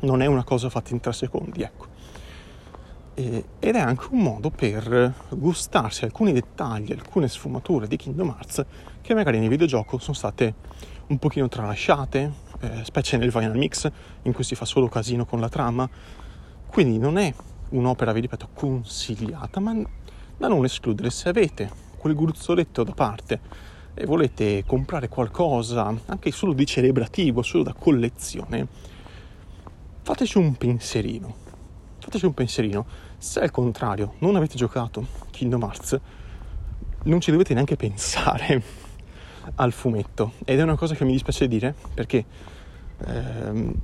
non 0.00 0.20
è 0.22 0.26
una 0.26 0.44
cosa 0.44 0.68
fatta 0.68 0.92
in 0.92 1.00
tre 1.00 1.12
secondi, 1.12 1.62
ecco. 1.62 1.86
E, 3.14 3.44
ed 3.58 3.74
è 3.74 3.78
anche 3.78 4.06
un 4.10 4.22
modo 4.22 4.50
per 4.50 5.14
gustarsi 5.30 6.04
alcuni 6.04 6.32
dettagli, 6.32 6.92
alcune 6.92 7.28
sfumature 7.28 7.86
di 7.86 7.96
Kingdom 7.96 8.28
Hearts 8.28 8.64
che 9.00 9.14
magari 9.14 9.38
nel 9.38 9.48
videogioco 9.48 9.98
sono 9.98 10.16
state 10.16 10.54
un 11.06 11.18
pochino 11.18 11.48
tralasciate, 11.48 12.32
eh, 12.60 12.84
specie 12.84 13.16
nel 13.16 13.30
Final 13.30 13.56
Mix 13.56 13.90
in 14.22 14.32
cui 14.32 14.44
si 14.44 14.54
fa 14.54 14.64
solo 14.64 14.88
casino 14.88 15.24
con 15.24 15.40
la 15.40 15.48
trama. 15.48 15.88
Quindi 16.66 16.98
non 16.98 17.18
è 17.18 17.32
un'opera, 17.70 18.12
vi 18.12 18.20
ripeto, 18.20 18.48
consigliata, 18.54 19.60
ma 19.60 19.74
da 20.36 20.48
non 20.48 20.64
escludere 20.64 21.10
se 21.10 21.28
avete 21.28 21.70
quel 21.96 22.14
gruzzoletto 22.14 22.82
da 22.82 22.92
parte 22.92 23.68
e 23.94 24.06
volete 24.06 24.64
comprare 24.66 25.08
qualcosa 25.08 25.94
anche 26.06 26.30
solo 26.30 26.52
di 26.52 26.66
celebrativo, 26.66 27.42
solo 27.42 27.62
da 27.64 27.74
collezione, 27.74 28.66
fateci 30.02 30.38
un 30.38 30.54
pensierino. 30.56 31.34
Fateci 31.98 32.24
un 32.24 32.34
pensierino. 32.34 32.86
Se 33.18 33.40
al 33.40 33.50
contrario 33.50 34.14
non 34.18 34.36
avete 34.36 34.56
giocato 34.56 35.06
Kingdom 35.30 35.62
Hearts, 35.62 36.00
non 37.04 37.20
ci 37.20 37.30
dovete 37.30 37.54
neanche 37.54 37.76
pensare 37.76 38.62
al 39.56 39.72
fumetto. 39.72 40.32
Ed 40.44 40.58
è 40.58 40.62
una 40.62 40.76
cosa 40.76 40.94
che 40.94 41.04
mi 41.04 41.12
dispiace 41.12 41.48
dire 41.48 41.74
perché 41.92 42.24
ehm, 43.06 43.74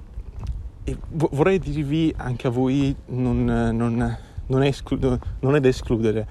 vorrei 1.11 1.59
dirvi 1.59 2.15
anche 2.17 2.47
a 2.47 2.51
voi, 2.51 2.95
non, 3.07 3.45
non, 3.45 4.19
non, 4.47 4.63
è 4.63 4.67
esclu- 4.69 5.19
non 5.41 5.55
è 5.57 5.61
da 5.61 5.69
escludere 5.69 6.27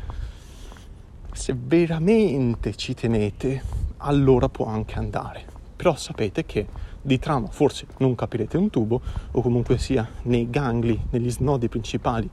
se 1.36 1.54
veramente 1.54 2.76
ci 2.76 2.94
tenete, 2.94 3.62
allora 3.98 4.48
può 4.48 4.68
anche 4.68 4.96
andare. 4.96 5.46
Però 5.76 5.94
sapete 5.96 6.46
che 6.46 6.66
di 7.02 7.20
trama 7.20 7.50
forse 7.50 7.88
non 7.98 8.16
capirete 8.16 8.58
un 8.58 8.70
tubo, 8.70 9.02
o 9.32 9.42
comunque 9.42 9.78
sia 9.78 10.10
nei 10.24 10.50
gangli, 10.50 10.98
negli 11.10 11.30
snodi 11.30 11.68
principali, 11.68 12.30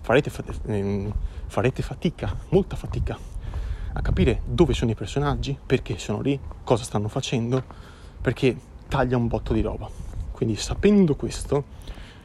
farete, 0.00 0.32
ehm, 0.66 1.12
farete 1.46 1.82
fatica, 1.82 2.34
molta 2.48 2.76
fatica, 2.76 3.18
a 3.92 4.00
capire 4.00 4.40
dove 4.44 4.72
sono 4.72 4.90
i 4.90 4.94
personaggi, 4.94 5.56
perché 5.64 5.98
sono 5.98 6.22
lì, 6.22 6.38
cosa 6.64 6.82
stanno 6.82 7.08
facendo, 7.08 7.62
perché 8.20 8.56
taglia 8.88 9.18
un 9.18 9.28
botto 9.28 9.52
di 9.52 9.60
roba. 9.60 9.88
Quindi 10.32 10.56
sapendo 10.56 11.14
questo, 11.14 11.64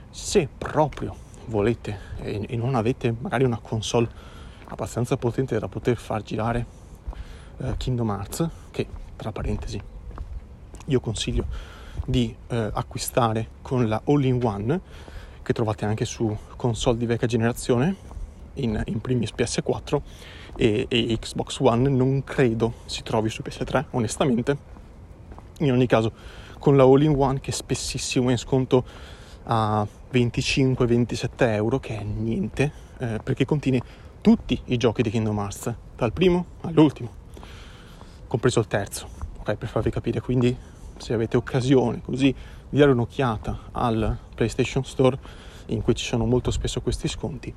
se 0.09 0.47
proprio 0.57 1.13
volete 1.47 1.99
e 2.21 2.55
non 2.55 2.75
avete 2.75 3.13
magari 3.19 3.43
una 3.43 3.59
console 3.61 4.30
abbastanza 4.71 5.17
potente 5.17 5.59
da 5.59 5.67
poter 5.67 5.97
far 5.97 6.21
girare 6.23 6.65
eh, 7.57 7.75
Kingdom 7.77 8.09
Hearts, 8.09 8.49
che 8.71 8.87
tra 9.15 9.31
parentesi 9.31 9.81
io 10.85 10.99
consiglio 10.99 11.45
di 12.05 12.33
eh, 12.47 12.69
acquistare 12.73 13.47
con 13.61 13.87
la 13.87 14.01
All-in-One, 14.05 14.79
che 15.43 15.53
trovate 15.53 15.85
anche 15.85 16.05
su 16.05 16.35
console 16.55 16.97
di 16.97 17.05
vecchia 17.05 17.27
generazione, 17.27 18.09
in, 18.55 18.81
in 18.85 18.99
primis 18.99 19.31
PS4 19.35 20.01
e, 20.55 20.85
e 20.87 21.17
Xbox 21.19 21.59
One, 21.59 21.89
non 21.89 22.23
credo 22.23 22.73
si 22.85 23.03
trovi 23.03 23.29
su 23.29 23.41
PS3, 23.43 23.85
onestamente. 23.91 24.57
In 25.59 25.71
ogni 25.71 25.85
caso, 25.85 26.11
con 26.59 26.77
la 26.77 26.83
All-in-One 26.83 27.39
che 27.41 27.51
spessissimo 27.51 28.29
è 28.29 28.31
in 28.31 28.37
sconto 28.37 28.85
a 29.43 29.85
25-27 30.11 31.29
euro, 31.37 31.79
che 31.79 31.99
è 31.99 32.03
niente, 32.03 32.71
eh, 32.99 33.19
perché 33.23 33.45
contiene 33.45 33.81
tutti 34.21 34.59
i 34.65 34.77
giochi 34.77 35.01
di 35.01 35.09
Kingdom 35.09 35.37
Hearts, 35.39 35.73
dal 35.95 36.13
primo 36.13 36.45
all'ultimo, 36.61 37.09
compreso 38.27 38.59
il 38.59 38.67
terzo, 38.67 39.07
ok? 39.39 39.55
Per 39.55 39.67
farvi 39.67 39.89
capire, 39.89 40.21
quindi 40.21 40.55
se 40.97 41.13
avete 41.13 41.37
occasione 41.37 42.01
così 42.01 42.33
di 42.69 42.77
dare 42.77 42.91
un'occhiata 42.91 43.69
al 43.71 44.17
PlayStation 44.35 44.85
Store 44.85 45.17
in 45.67 45.81
cui 45.81 45.95
ci 45.95 46.05
sono 46.05 46.25
molto 46.25 46.51
spesso 46.51 46.81
questi 46.81 47.07
sconti, 47.07 47.53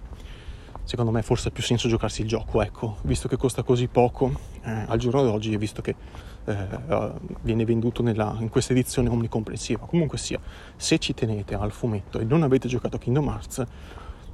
secondo 0.84 1.10
me 1.10 1.20
forse 1.20 1.48
ha 1.48 1.50
più 1.50 1.62
senso 1.62 1.86
giocarsi 1.86 2.22
il 2.22 2.28
gioco, 2.28 2.62
ecco, 2.62 2.96
visto 3.02 3.28
che 3.28 3.36
costa 3.36 3.62
così 3.62 3.86
poco 3.86 4.32
eh, 4.62 4.84
al 4.86 4.98
giorno 4.98 5.22
d'oggi 5.22 5.52
e 5.52 5.58
visto 5.58 5.82
che 5.82 5.94
eh, 6.46 7.12
viene 7.42 7.66
venduto 7.66 8.02
nella, 8.02 8.36
in 8.40 8.48
questa 8.48 8.72
edizione 8.72 9.10
omnicomprensiva. 9.10 9.84
Comunque 9.86 10.16
sia, 10.16 10.40
se 10.76 10.98
ci 10.98 11.12
tenete 11.12 11.54
al 11.54 11.72
fumetto 11.72 12.18
e 12.18 12.24
non 12.24 12.42
avete 12.42 12.68
giocato 12.68 12.96
a 12.96 12.98
Kingdom 12.98 13.28
Hearts, 13.28 13.66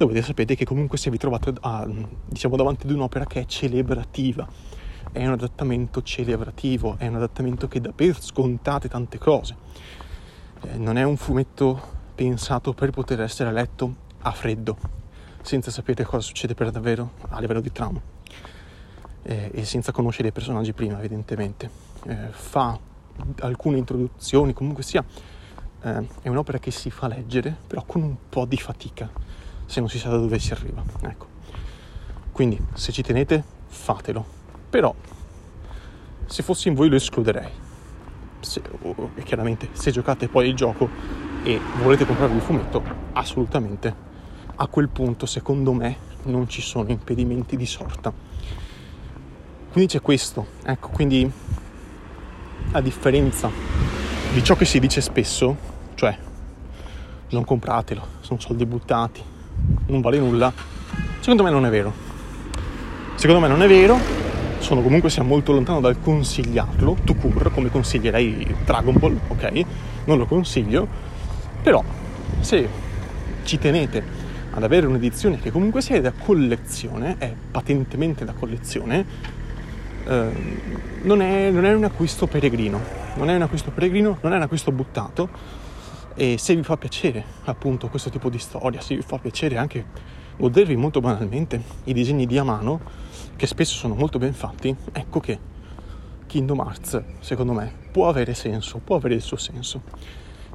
dovete 0.05 0.25
sapere 0.25 0.55
che 0.55 0.65
comunque 0.65 0.97
se 0.97 1.09
vi 1.09 1.17
trovate 1.17 1.53
a, 1.61 1.87
diciamo, 2.25 2.55
davanti 2.55 2.87
ad 2.87 2.93
un'opera 2.93 3.25
che 3.25 3.41
è 3.41 3.45
celebrativa, 3.45 4.47
è 5.11 5.25
un 5.25 5.33
adattamento 5.33 6.01
celebrativo, 6.01 6.95
è 6.97 7.07
un 7.07 7.15
adattamento 7.15 7.67
che 7.67 7.79
dà 7.79 7.91
per 7.91 8.19
scontate 8.19 8.89
tante 8.89 9.17
cose. 9.17 9.55
Eh, 10.63 10.77
non 10.77 10.97
è 10.97 11.03
un 11.03 11.17
fumetto 11.17 11.99
pensato 12.15 12.73
per 12.73 12.91
poter 12.91 13.21
essere 13.21 13.51
letto 13.51 13.95
a 14.19 14.31
freddo, 14.31 14.77
senza 15.41 15.71
sapere 15.71 16.03
cosa 16.03 16.21
succede 16.21 16.53
per 16.53 16.71
davvero 16.71 17.11
a 17.29 17.39
livello 17.39 17.61
di 17.61 17.71
trama 17.71 17.99
eh, 19.23 19.51
e 19.53 19.65
senza 19.65 19.91
conoscere 19.91 20.29
i 20.29 20.31
personaggi 20.31 20.73
prima, 20.73 20.97
evidentemente. 20.97 21.69
Eh, 22.05 22.27
fa 22.31 22.77
alcune 23.41 23.77
introduzioni, 23.77 24.53
comunque 24.53 24.83
sia, 24.83 25.03
eh, 25.83 26.07
è 26.21 26.29
un'opera 26.29 26.59
che 26.59 26.71
si 26.71 26.89
fa 26.89 27.07
leggere, 27.07 27.55
però 27.67 27.83
con 27.85 28.01
un 28.01 28.15
po' 28.29 28.45
di 28.45 28.57
fatica 28.57 29.30
se 29.71 29.79
non 29.79 29.87
si 29.87 29.99
sa 29.99 30.09
da 30.09 30.17
dove 30.17 30.37
si 30.37 30.51
arriva. 30.51 30.83
Ecco. 30.99 31.27
Quindi 32.33 32.61
se 32.73 32.91
ci 32.91 33.01
tenete 33.01 33.41
fatelo, 33.67 34.25
però 34.69 34.93
se 36.25 36.43
fossi 36.43 36.67
in 36.67 36.73
voi 36.73 36.89
lo 36.89 36.97
escluderei. 36.97 37.49
Se, 38.41 38.61
e 39.15 39.23
chiaramente 39.23 39.69
se 39.71 39.91
giocate 39.91 40.27
poi 40.27 40.49
il 40.49 40.55
gioco 40.55 40.89
e 41.43 41.57
volete 41.81 42.05
comprare 42.05 42.33
il 42.33 42.41
fumetto, 42.41 42.83
assolutamente 43.13 43.95
a 44.55 44.67
quel 44.67 44.89
punto 44.89 45.25
secondo 45.25 45.71
me 45.71 45.95
non 46.23 46.49
ci 46.49 46.61
sono 46.61 46.89
impedimenti 46.89 47.55
di 47.55 47.65
sorta. 47.65 48.11
Quindi 49.71 49.89
c'è 49.89 50.01
questo, 50.01 50.47
ecco, 50.65 50.89
quindi 50.89 51.31
a 52.73 52.81
differenza 52.81 53.49
di 54.33 54.43
ciò 54.43 54.57
che 54.57 54.65
si 54.65 54.79
dice 54.79 54.99
spesso, 54.99 55.55
cioè 55.95 56.17
non 57.29 57.45
compratelo, 57.45 58.05
sono 58.19 58.39
soldi 58.39 58.65
buttati, 58.65 59.30
non 59.91 59.99
vale 59.99 60.19
nulla, 60.19 60.51
secondo 61.19 61.43
me 61.43 61.49
non 61.49 61.65
è 61.65 61.69
vero. 61.69 61.93
Secondo 63.15 63.41
me 63.41 63.47
non 63.49 63.61
è 63.61 63.67
vero, 63.67 63.99
sono 64.59 64.81
comunque 64.81 65.09
sia 65.09 65.21
molto 65.21 65.51
lontano 65.51 65.81
dal 65.81 65.99
consigliarlo, 66.01 66.97
tu 67.03 67.15
cur, 67.15 67.51
come 67.53 67.69
consiglierei 67.69 68.55
Dragon 68.65 68.95
Ball, 68.97 69.19
ok? 69.27 69.65
Non 70.05 70.17
lo 70.17 70.25
consiglio, 70.25 70.87
però 71.61 71.83
se 72.39 72.67
ci 73.43 73.59
tenete 73.59 74.19
ad 74.49 74.63
avere 74.63 74.87
un'edizione 74.87 75.39
che 75.39 75.51
comunque 75.51 75.81
sia 75.81 76.01
da 76.01 76.13
collezione, 76.13 77.17
è 77.19 77.31
patentemente 77.51 78.25
da 78.25 78.33
collezione, 78.33 79.05
eh, 80.07 80.29
non, 81.03 81.21
è, 81.21 81.51
non 81.51 81.65
è 81.65 81.73
un 81.73 81.83
acquisto 81.83 82.27
peregrino, 82.27 82.79
non 83.15 83.29
è 83.29 83.35
un 83.35 83.41
acquisto 83.41 83.71
peregrino, 83.71 84.17
non 84.21 84.33
è 84.33 84.37
un 84.37 84.41
acquisto 84.41 84.71
buttato 84.71 85.29
e 86.15 86.37
se 86.37 86.55
vi 86.55 86.63
fa 86.63 86.77
piacere 86.77 87.23
appunto 87.45 87.87
questo 87.87 88.09
tipo 88.09 88.29
di 88.29 88.39
storia, 88.39 88.81
se 88.81 88.95
vi 88.95 89.01
fa 89.01 89.17
piacere 89.17 89.57
anche 89.57 89.85
godervi 90.37 90.75
molto 90.75 90.99
banalmente 90.99 91.61
i 91.85 91.93
disegni 91.93 92.25
di 92.25 92.37
a 92.37 92.43
mano, 92.43 92.79
che 93.35 93.47
spesso 93.47 93.75
sono 93.75 93.95
molto 93.95 94.17
ben 94.17 94.33
fatti, 94.33 94.75
ecco 94.91 95.19
che 95.19 95.39
Kingdom 96.27 96.59
Hearts, 96.59 97.03
secondo 97.19 97.53
me, 97.53 97.73
può 97.91 98.07
avere 98.07 98.33
senso, 98.33 98.79
può 98.79 98.95
avere 98.95 99.15
il 99.15 99.21
suo 99.21 99.37
senso. 99.37 99.81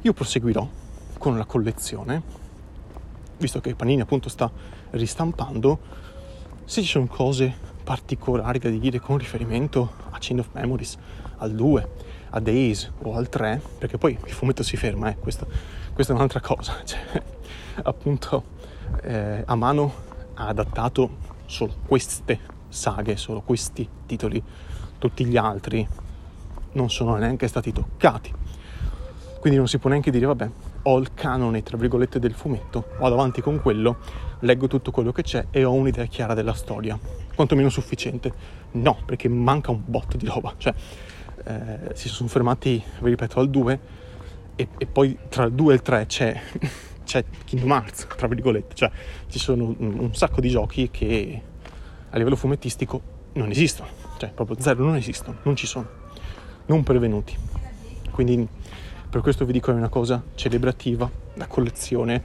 Io 0.02 0.12
proseguirò 0.12 0.66
con 1.18 1.36
la 1.36 1.44
collezione, 1.44 2.22
visto 3.38 3.60
che 3.60 3.74
Panini 3.74 4.00
appunto 4.00 4.28
sta 4.28 4.50
ristampando, 4.90 5.78
se 6.64 6.80
ci 6.82 6.88
sono 6.88 7.06
cose 7.06 7.54
particolari 7.84 8.58
da 8.58 8.70
dire 8.70 8.98
con 8.98 9.18
riferimento 9.18 9.92
a 10.10 10.16
Chain 10.18 10.40
of 10.40 10.48
Memories, 10.52 10.96
al 11.38 11.54
2, 11.54 11.88
a 12.36 12.40
Days 12.40 12.92
o 13.02 13.14
al 13.14 13.28
3, 13.28 13.60
perché 13.78 13.96
poi 13.96 14.18
il 14.24 14.32
fumetto 14.32 14.62
si 14.62 14.76
ferma, 14.76 15.08
eh, 15.08 15.16
questa, 15.16 15.46
questa 15.92 16.12
è 16.12 16.16
un'altra 16.16 16.40
cosa, 16.40 16.76
cioè, 16.84 17.00
appunto 17.82 18.44
eh, 19.02 19.42
a 19.44 19.54
mano 19.54 20.04
ha 20.34 20.48
adattato 20.48 21.16
solo 21.46 21.74
queste 21.86 22.38
saghe, 22.68 23.16
solo 23.16 23.40
questi 23.40 23.88
titoli, 24.04 24.42
tutti 24.98 25.24
gli 25.24 25.36
altri 25.36 25.86
non 26.72 26.90
sono 26.90 27.16
neanche 27.16 27.48
stati 27.48 27.72
toccati. 27.72 28.32
Quindi 29.40 29.58
non 29.58 29.68
si 29.68 29.78
può 29.78 29.88
neanche 29.88 30.10
dire, 30.10 30.26
vabbè, 30.26 30.50
ho 30.82 30.98
il 30.98 31.14
canone, 31.14 31.62
tra 31.62 31.76
virgolette, 31.76 32.18
del 32.18 32.34
fumetto, 32.34 32.88
vado 32.98 33.14
avanti 33.14 33.40
con 33.40 33.60
quello, 33.62 33.98
leggo 34.40 34.66
tutto 34.66 34.90
quello 34.90 35.12
che 35.12 35.22
c'è 35.22 35.46
e 35.50 35.64
ho 35.64 35.72
un'idea 35.72 36.04
chiara 36.06 36.34
della 36.34 36.52
storia, 36.52 36.98
quantomeno 37.34 37.70
sufficiente. 37.70 38.32
No, 38.72 38.98
perché 39.06 39.28
manca 39.28 39.70
un 39.70 39.80
botto 39.84 40.16
di 40.16 40.26
roba, 40.26 40.52
cioè 40.58 40.74
eh, 41.46 41.94
si 41.94 42.08
sono 42.08 42.28
fermati, 42.28 42.82
vi 43.00 43.10
ripeto, 43.10 43.38
al 43.38 43.48
2 43.48 43.80
e, 44.56 44.68
e 44.78 44.86
poi 44.86 45.16
tra 45.28 45.44
il 45.44 45.52
2 45.52 45.72
e 45.72 45.76
il 45.76 45.82
3 45.82 46.06
c'è, 46.06 46.40
c'è 47.04 47.24
Kingdom 47.44 47.70
Hearts, 47.70 48.06
tra 48.16 48.26
virgolette, 48.26 48.74
cioè 48.74 48.90
ci 49.28 49.38
sono 49.38 49.74
un, 49.78 49.98
un 49.98 50.14
sacco 50.14 50.40
di 50.40 50.48
giochi 50.48 50.90
che 50.90 51.42
a 52.10 52.16
livello 52.16 52.36
fumettistico 52.36 53.14
non 53.34 53.50
esistono, 53.50 53.88
cioè 54.18 54.30
proprio 54.30 54.56
zero 54.60 54.84
non 54.84 54.96
esistono, 54.96 55.38
non 55.42 55.54
ci 55.54 55.66
sono, 55.66 55.86
non 56.66 56.82
pervenuti. 56.82 57.36
Quindi 58.10 58.48
per 59.08 59.20
questo 59.20 59.44
vi 59.44 59.52
dico 59.52 59.70
è 59.70 59.74
una 59.74 59.88
cosa 59.88 60.22
celebrativa, 60.34 61.08
la 61.34 61.46
collezione 61.46 62.22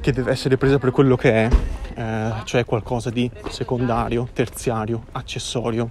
che 0.00 0.12
deve 0.12 0.30
essere 0.30 0.56
presa 0.56 0.78
per 0.78 0.90
quello 0.90 1.16
che 1.16 1.32
è, 1.32 1.50
eh, 1.94 2.32
cioè 2.44 2.64
qualcosa 2.64 3.10
di 3.10 3.30
secondario, 3.48 4.28
terziario, 4.32 5.04
accessorio, 5.12 5.90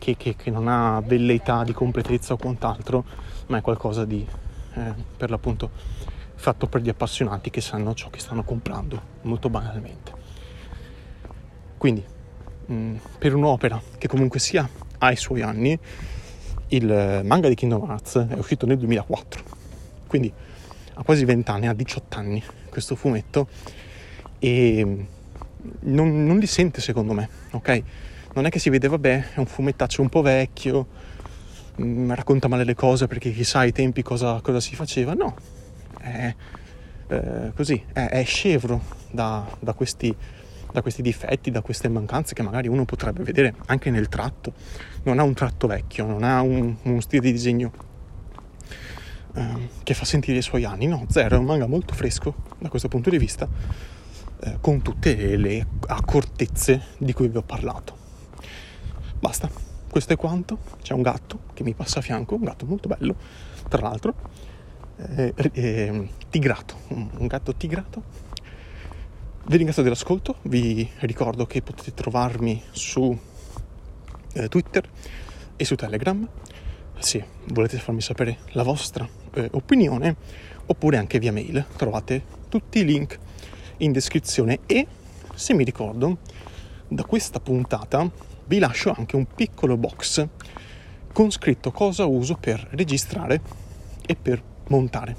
che, 0.00 0.16
che, 0.16 0.34
che, 0.34 0.50
non 0.50 0.66
ha 0.66 1.00
velleità 1.04 1.62
di 1.62 1.74
completezza 1.74 2.32
o 2.32 2.36
quant'altro, 2.38 3.04
ma 3.48 3.58
è 3.58 3.60
qualcosa 3.60 4.06
di, 4.06 4.26
eh, 4.74 4.94
per 5.16 5.28
l'appunto, 5.28 5.70
fatto 6.34 6.66
per 6.66 6.80
gli 6.80 6.88
appassionati 6.88 7.50
che 7.50 7.60
sanno 7.60 7.92
ciò 7.94 8.08
che 8.08 8.18
stanno 8.18 8.42
comprando, 8.42 9.00
molto 9.22 9.50
banalmente. 9.50 10.12
Quindi, 11.76 12.02
mh, 12.66 12.74
mm, 12.74 12.96
per 13.18 13.34
un'opera 13.34 13.80
che 13.98 14.08
comunque 14.08 14.40
sia 14.40 14.68
ha 14.98 15.12
i 15.12 15.16
suoi 15.16 15.42
anni, 15.42 15.78
il 16.68 17.20
manga 17.24 17.48
di 17.48 17.54
Kingdom 17.54 17.88
Hearts 17.88 18.26
è 18.30 18.38
uscito 18.38 18.64
nel 18.64 18.78
2004, 18.78 19.42
quindi 20.06 20.32
ha 20.94 21.02
quasi 21.02 21.24
20 21.24 21.50
anni, 21.50 21.66
ha 21.66 21.74
18 21.74 22.18
anni 22.18 22.42
questo 22.70 22.94
fumetto 22.94 23.48
e 24.38 25.06
non, 25.80 26.24
non 26.24 26.38
li 26.38 26.46
sente 26.46 26.80
secondo 26.80 27.12
me, 27.12 27.28
ok? 27.50 27.82
Non 28.34 28.46
è 28.46 28.48
che 28.48 28.58
si 28.58 28.70
vede, 28.70 28.88
vabbè, 28.88 29.32
è 29.34 29.38
un 29.38 29.46
fumettaccio 29.46 30.02
un 30.02 30.08
po' 30.08 30.22
vecchio, 30.22 30.86
mh, 31.76 31.84
mm, 31.84 32.12
racconta 32.12 32.48
male 32.48 32.64
le 32.64 32.74
cose 32.74 33.06
perché 33.06 33.32
chissà 33.32 33.60
ai 33.60 33.72
tempi 33.72 34.02
cosa, 34.02 34.40
cosa 34.40 34.60
si 34.60 34.74
faceva, 34.74 35.14
no, 35.14 35.34
è 36.00 36.34
eh, 37.08 37.52
così, 37.54 37.82
è, 37.92 38.06
è 38.06 38.24
scevro 38.24 38.80
da, 39.10 39.44
da 39.58 39.72
questi 39.72 40.14
da 40.72 40.82
questi 40.82 41.02
difetti, 41.02 41.50
da 41.50 41.62
queste 41.62 41.88
mancanze 41.88 42.34
che 42.34 42.42
magari 42.42 42.68
uno 42.68 42.84
potrebbe 42.84 43.22
vedere 43.22 43.54
anche 43.66 43.90
nel 43.90 44.08
tratto. 44.08 44.52
Non 45.02 45.18
ha 45.18 45.22
un 45.22 45.34
tratto 45.34 45.66
vecchio, 45.66 46.06
non 46.06 46.22
ha 46.22 46.40
un, 46.42 46.76
uno 46.82 47.00
stile 47.00 47.22
di 47.22 47.32
disegno 47.32 47.72
eh, 49.34 49.68
che 49.82 49.94
fa 49.94 50.04
sentire 50.04 50.38
i 50.38 50.42
suoi 50.42 50.64
anni, 50.64 50.86
no, 50.86 51.06
zero, 51.08 51.36
è 51.36 51.38
un 51.38 51.44
manga 51.44 51.66
molto 51.66 51.94
fresco 51.94 52.34
da 52.58 52.68
questo 52.68 52.88
punto 52.88 53.10
di 53.10 53.18
vista, 53.18 53.48
eh, 54.42 54.58
con 54.60 54.82
tutte 54.82 55.36
le 55.36 55.66
accortezze 55.86 56.82
di 56.98 57.12
cui 57.12 57.28
vi 57.28 57.36
ho 57.36 57.42
parlato. 57.42 57.99
Basta, 59.20 59.50
questo 59.90 60.14
è 60.14 60.16
quanto. 60.16 60.56
C'è 60.80 60.94
un 60.94 61.02
gatto 61.02 61.40
che 61.52 61.62
mi 61.62 61.74
passa 61.74 61.98
a 61.98 62.02
fianco, 62.02 62.36
un 62.36 62.44
gatto 62.44 62.64
molto 62.64 62.88
bello, 62.88 63.14
tra 63.68 63.82
l'altro, 63.82 64.14
eh, 64.96 65.34
eh 65.36 66.08
tigrato, 66.30 66.74
un 66.88 67.26
gatto 67.26 67.54
tigrato. 67.54 68.02
Vi 69.44 69.56
ringrazio 69.56 69.82
dell'ascolto, 69.82 70.36
vi 70.44 70.88
ricordo 71.00 71.44
che 71.44 71.60
potete 71.60 71.92
trovarmi 71.92 72.62
su 72.70 73.16
eh, 74.32 74.48
Twitter 74.48 74.88
e 75.54 75.64
su 75.66 75.74
Telegram. 75.74 76.26
Se 76.98 77.22
volete 77.48 77.76
farmi 77.76 78.00
sapere 78.00 78.38
la 78.52 78.62
vostra 78.62 79.06
eh, 79.34 79.50
opinione 79.52 80.16
oppure 80.64 80.96
anche 80.96 81.18
via 81.18 81.30
mail. 81.30 81.66
Trovate 81.76 82.22
tutti 82.48 82.78
i 82.78 82.86
link 82.86 83.18
in 83.78 83.92
descrizione. 83.92 84.60
E 84.64 84.86
se 85.34 85.52
mi 85.52 85.64
ricordo 85.64 86.16
da 86.88 87.04
questa 87.04 87.38
puntata 87.38 88.28
vi 88.50 88.58
lascio 88.58 88.92
anche 88.92 89.14
un 89.14 89.26
piccolo 89.32 89.76
box 89.76 90.26
con 91.12 91.30
scritto 91.30 91.70
cosa 91.70 92.04
uso 92.06 92.34
per 92.34 92.66
registrare 92.72 93.40
e 94.04 94.16
per 94.16 94.42
montare. 94.66 95.16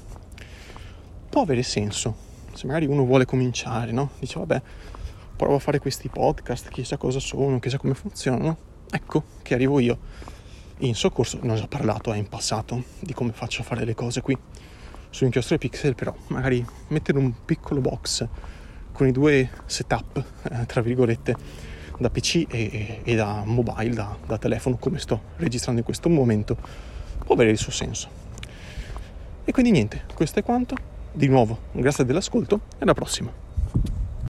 Può 1.30 1.40
avere 1.40 1.62
senso 1.62 2.14
se 2.52 2.66
magari 2.66 2.84
uno 2.84 3.06
vuole 3.06 3.24
cominciare, 3.24 3.90
no? 3.90 4.10
Dice 4.18 4.38
vabbè, 4.38 4.62
provo 5.34 5.54
a 5.54 5.58
fare 5.60 5.78
questi 5.78 6.10
podcast, 6.10 6.68
chissà 6.68 6.98
cosa 6.98 7.20
sono, 7.20 7.58
chissà 7.58 7.78
come 7.78 7.94
funzionano. 7.94 8.54
Ecco 8.90 9.24
che 9.40 9.54
arrivo 9.54 9.78
io 9.78 9.98
in 10.80 10.94
soccorso, 10.94 11.38
ne 11.40 11.52
ho 11.52 11.56
già 11.56 11.68
parlato 11.68 12.12
eh, 12.12 12.18
in 12.18 12.28
passato 12.28 12.84
di 13.00 13.14
come 13.14 13.32
faccio 13.32 13.62
a 13.62 13.64
fare 13.64 13.86
le 13.86 13.94
cose 13.94 14.20
qui 14.20 14.36
su 15.08 15.24
Inchiostro 15.24 15.54
e 15.54 15.58
Pixel, 15.58 15.94
però 15.94 16.14
magari 16.26 16.62
mettere 16.88 17.16
un 17.16 17.32
piccolo 17.46 17.80
box 17.80 18.28
con 18.92 19.06
i 19.06 19.12
due 19.12 19.50
setup, 19.64 20.22
eh, 20.50 20.66
tra 20.66 20.82
virgolette, 20.82 21.70
da 21.98 22.10
PC 22.10 22.46
e, 22.48 23.00
e 23.02 23.14
da 23.14 23.42
mobile, 23.44 23.94
da, 23.94 24.16
da 24.26 24.38
telefono, 24.38 24.76
come 24.76 24.98
sto 24.98 25.20
registrando 25.36 25.80
in 25.80 25.84
questo 25.84 26.08
momento, 26.08 26.56
può 27.24 27.34
avere 27.34 27.50
il 27.50 27.58
suo 27.58 27.72
senso. 27.72 28.08
E 29.44 29.52
quindi 29.52 29.70
niente, 29.70 30.02
questo 30.14 30.38
è 30.38 30.42
quanto 30.42 30.76
di 31.12 31.28
nuovo, 31.28 31.58
grazie 31.72 32.04
dell'ascolto 32.04 32.60
e 32.74 32.82
alla 32.82 32.94
prossima. 32.94 33.30